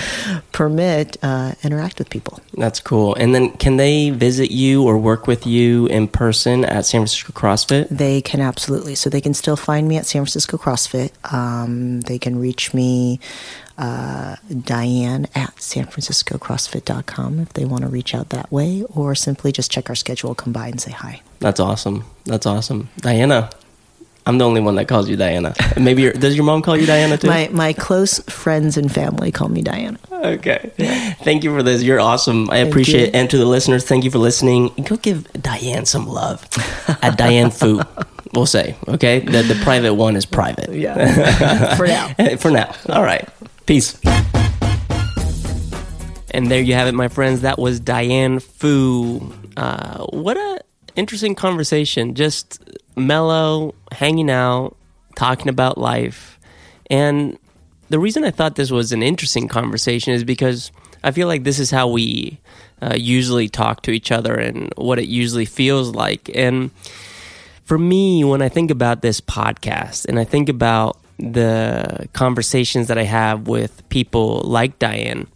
[0.53, 2.39] permit, uh, interact with people.
[2.53, 3.15] That's cool.
[3.15, 7.33] And then can they visit you or work with you in person at San Francisco
[7.33, 7.89] CrossFit?
[7.89, 8.95] They can absolutely.
[8.95, 11.11] So they can still find me at San Francisco CrossFit.
[11.33, 13.19] Um, they can reach me,
[13.77, 19.71] uh, Diane at sanfranciscocrossfit.com if they want to reach out that way, or simply just
[19.71, 21.21] check our schedule, come by and say hi.
[21.39, 22.05] That's awesome.
[22.25, 22.89] That's awesome.
[22.97, 23.49] Diana.
[24.27, 25.53] I'm the only one that calls you Diana.
[25.79, 27.27] Maybe your, does your mom call you Diana too?
[27.27, 29.99] My my close friends and family call me Diana.
[30.11, 30.71] okay.
[31.23, 31.83] Thank you for this.
[31.83, 32.49] You're awesome.
[32.49, 33.07] I Thank appreciate you.
[33.09, 33.13] it.
[33.15, 34.69] And to the listeners, thank you for listening.
[34.83, 36.43] Go give Diane some love
[37.03, 37.81] at Diane Fu.
[38.33, 39.19] We'll say, okay?
[39.19, 40.73] The, the private one is private.
[40.73, 42.13] Yeah, for now.
[42.37, 42.73] For now.
[42.89, 43.29] All right.
[43.65, 43.99] Peace.
[46.31, 47.41] And there you have it, my friends.
[47.41, 49.33] That was Diane Fu.
[49.57, 50.61] Uh, what a
[50.95, 52.13] interesting conversation.
[52.13, 52.61] Just
[52.95, 54.75] mellow, hanging out,
[55.15, 56.39] talking about life.
[56.89, 57.39] And
[57.89, 60.71] the reason I thought this was an interesting conversation is because
[61.03, 62.39] I feel like this is how we
[62.81, 66.29] uh, usually talk to each other and what it usually feels like.
[66.35, 66.71] And
[67.63, 72.97] for me, when I think about this podcast and I think about the conversations that
[72.97, 75.27] I have with people like Diane,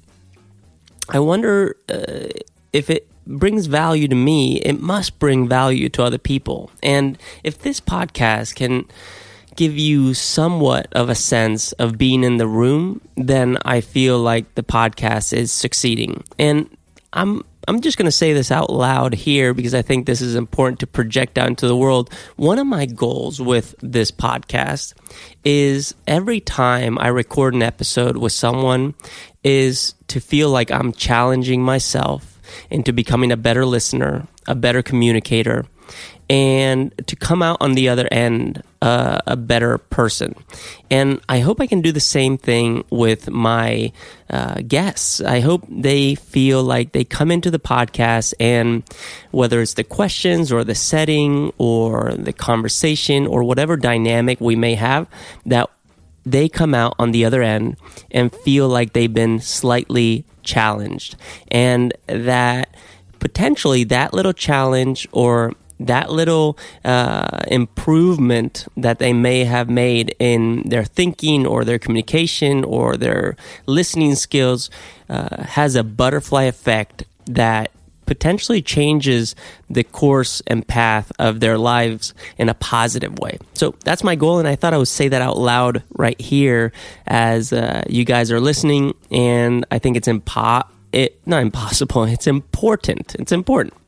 [1.10, 2.28] I wonder uh,
[2.74, 6.72] if it brings value to me, it must bring value to other people.
[6.82, 8.86] And if this podcast can
[9.56, 14.56] give you somewhat of a sense of being in the room, then I feel like
[14.56, 16.24] the podcast is succeeding.
[16.38, 16.70] And
[17.14, 20.34] I'm I'm just going to say this out loud here because I think this is
[20.34, 22.12] important to project out into the world.
[22.36, 24.96] One of my goals with this podcast
[25.44, 28.96] is every time I record an episode with someone
[29.44, 32.42] is to feel like I'm challenging myself
[32.72, 35.68] into becoming a better listener, a better communicator,
[36.30, 40.36] and to come out on the other end uh, a better person.
[40.90, 43.92] And I hope I can do the same thing with my
[44.30, 45.22] uh, guests.
[45.22, 48.84] I hope they feel like they come into the podcast and
[49.32, 54.76] whether it's the questions or the setting or the conversation or whatever dynamic we may
[54.76, 55.08] have,
[55.46, 55.70] that
[56.26, 57.76] they come out on the other end
[58.12, 61.16] and feel like they've been slightly challenged
[61.50, 62.76] and that
[63.20, 70.64] potentially that little challenge or that little uh, improvement that they may have made in
[70.64, 73.36] their thinking or their communication or their
[73.66, 74.70] listening skills
[75.10, 77.72] uh, has a butterfly effect that
[78.06, 79.36] potentially changes
[79.70, 83.38] the course and path of their lives in a positive way.
[83.54, 86.74] So that's my goal, and I thought I would say that out loud right here
[87.06, 88.96] as uh, you guys are listening.
[89.12, 92.04] And I think it's impo- it not impossible.
[92.16, 93.16] It's important.
[93.20, 93.79] It's important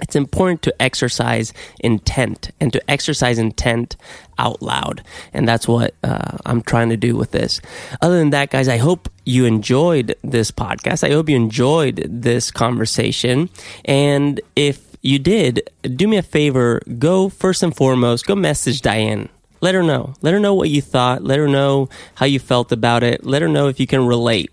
[0.00, 3.96] it's important to exercise intent and to exercise intent
[4.38, 5.02] out loud.
[5.32, 7.60] And that's what uh, I'm trying to do with this.
[8.00, 11.04] Other than that, guys, I hope you enjoyed this podcast.
[11.04, 13.50] I hope you enjoyed this conversation.
[13.84, 19.28] And if you did, do me a favor go first and foremost, go message Diane.
[19.60, 20.14] Let her know.
[20.22, 21.24] Let her know what you thought.
[21.24, 23.24] Let her know how you felt about it.
[23.24, 24.52] Let her know if you can relate.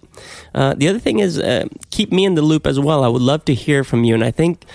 [0.56, 3.04] Uh, the other thing is, uh, keep me in the loop as well.
[3.04, 4.16] I would love to hear from you.
[4.16, 4.66] And I think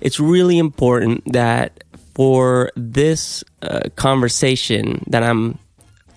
[0.00, 5.58] it's really important that for this uh, conversation that I'm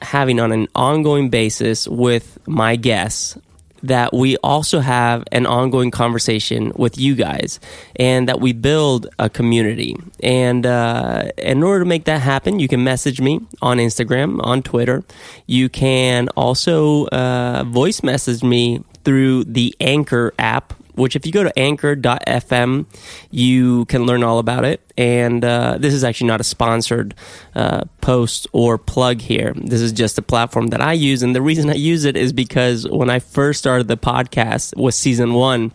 [0.01, 3.38] having on an ongoing basis with my guests,
[3.84, 7.60] that we also have an ongoing conversation with you guys
[7.95, 9.95] and that we build a community.
[10.22, 14.64] And uh, in order to make that happen, you can message me on Instagram, on
[14.64, 15.03] Twitter.
[15.47, 21.43] You can also uh, voice message me through the Anchor app which if you go
[21.43, 22.85] to anchor.fm,
[23.31, 24.81] you can learn all about it.
[24.97, 27.15] And uh, this is actually not a sponsored
[27.55, 29.53] uh, post or plug here.
[29.55, 31.23] This is just a platform that I use.
[31.23, 34.95] And the reason I use it is because when I first started the podcast was
[34.95, 35.71] season one.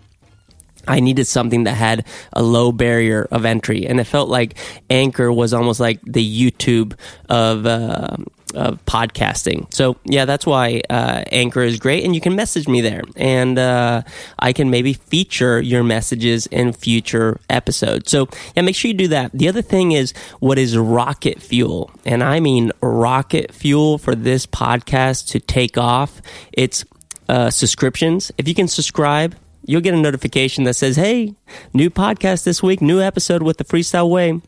[0.87, 4.59] I needed something that had a low barrier of entry, and it felt like
[4.91, 6.93] Anchor was almost like the YouTube
[7.31, 8.19] of uh,
[8.55, 9.73] of podcasting.
[9.73, 13.59] So yeah, that's why uh, Anchor is great, and you can message me there, and
[13.59, 14.03] uh,
[14.39, 18.11] I can maybe feature your messages in future episodes.
[18.11, 19.33] So yeah, make sure you do that.
[19.33, 24.47] The other thing is what is rocket fuel, and I mean rocket fuel for this
[24.47, 26.21] podcast to take off.
[26.53, 26.85] It's
[27.29, 28.33] uh, subscriptions.
[28.39, 29.37] If you can subscribe.
[29.67, 31.37] You'll get a notification that says, Hey,
[31.73, 34.43] new podcast this week, new episode with the Freestyle Way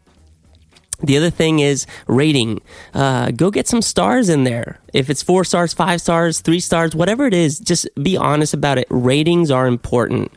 [1.00, 2.60] the other thing is rating.
[2.94, 4.80] Uh, go get some stars in there.
[4.92, 8.78] If it's four stars, five stars, three stars, whatever it is, just be honest about
[8.78, 8.86] it.
[8.88, 10.32] Ratings are important.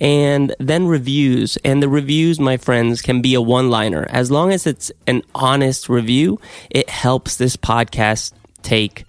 [0.00, 1.56] And then reviews.
[1.64, 4.06] And the reviews, my friends, can be a one liner.
[4.10, 6.38] As long as it's an honest review,
[6.70, 8.32] it helps this podcast
[8.62, 9.04] take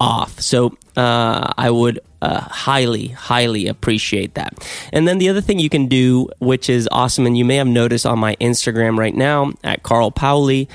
[0.00, 0.40] off.
[0.40, 4.66] So uh, I would uh, highly, highly appreciate that.
[4.92, 7.66] And then the other thing you can do, which is awesome, and you may have
[7.66, 10.68] noticed on my Instagram right now at Carl Paoli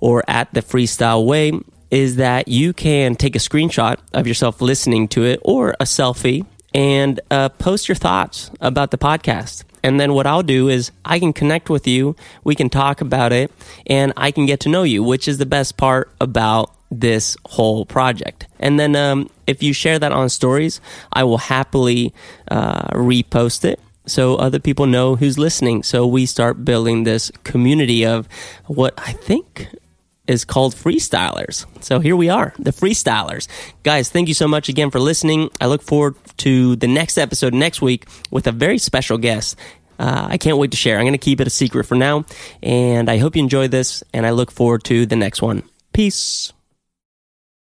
[0.00, 1.52] or at the Freestyle Way,
[1.90, 6.46] is that you can take a screenshot of yourself listening to it or a selfie
[6.74, 9.64] and uh, post your thoughts about the podcast.
[9.82, 13.32] And then what I'll do is I can connect with you, we can talk about
[13.32, 13.50] it,
[13.86, 17.84] and I can get to know you, which is the best part about this whole
[17.84, 18.46] project.
[18.60, 20.80] And then um, if you share that on stories,
[21.12, 22.12] I will happily
[22.50, 25.82] uh, repost it so other people know who's listening.
[25.82, 28.28] So we start building this community of
[28.66, 29.68] what I think
[30.26, 31.66] is called freestylers.
[31.82, 33.48] So here we are, the freestylers.
[33.82, 35.50] Guys, thank you so much again for listening.
[35.60, 39.56] I look forward to the next episode next week with a very special guest.
[39.98, 40.98] Uh, I can't wait to share.
[40.98, 42.24] I'm going to keep it a secret for now.
[42.62, 45.62] And I hope you enjoy this, and I look forward to the next one.
[45.92, 46.52] Peace.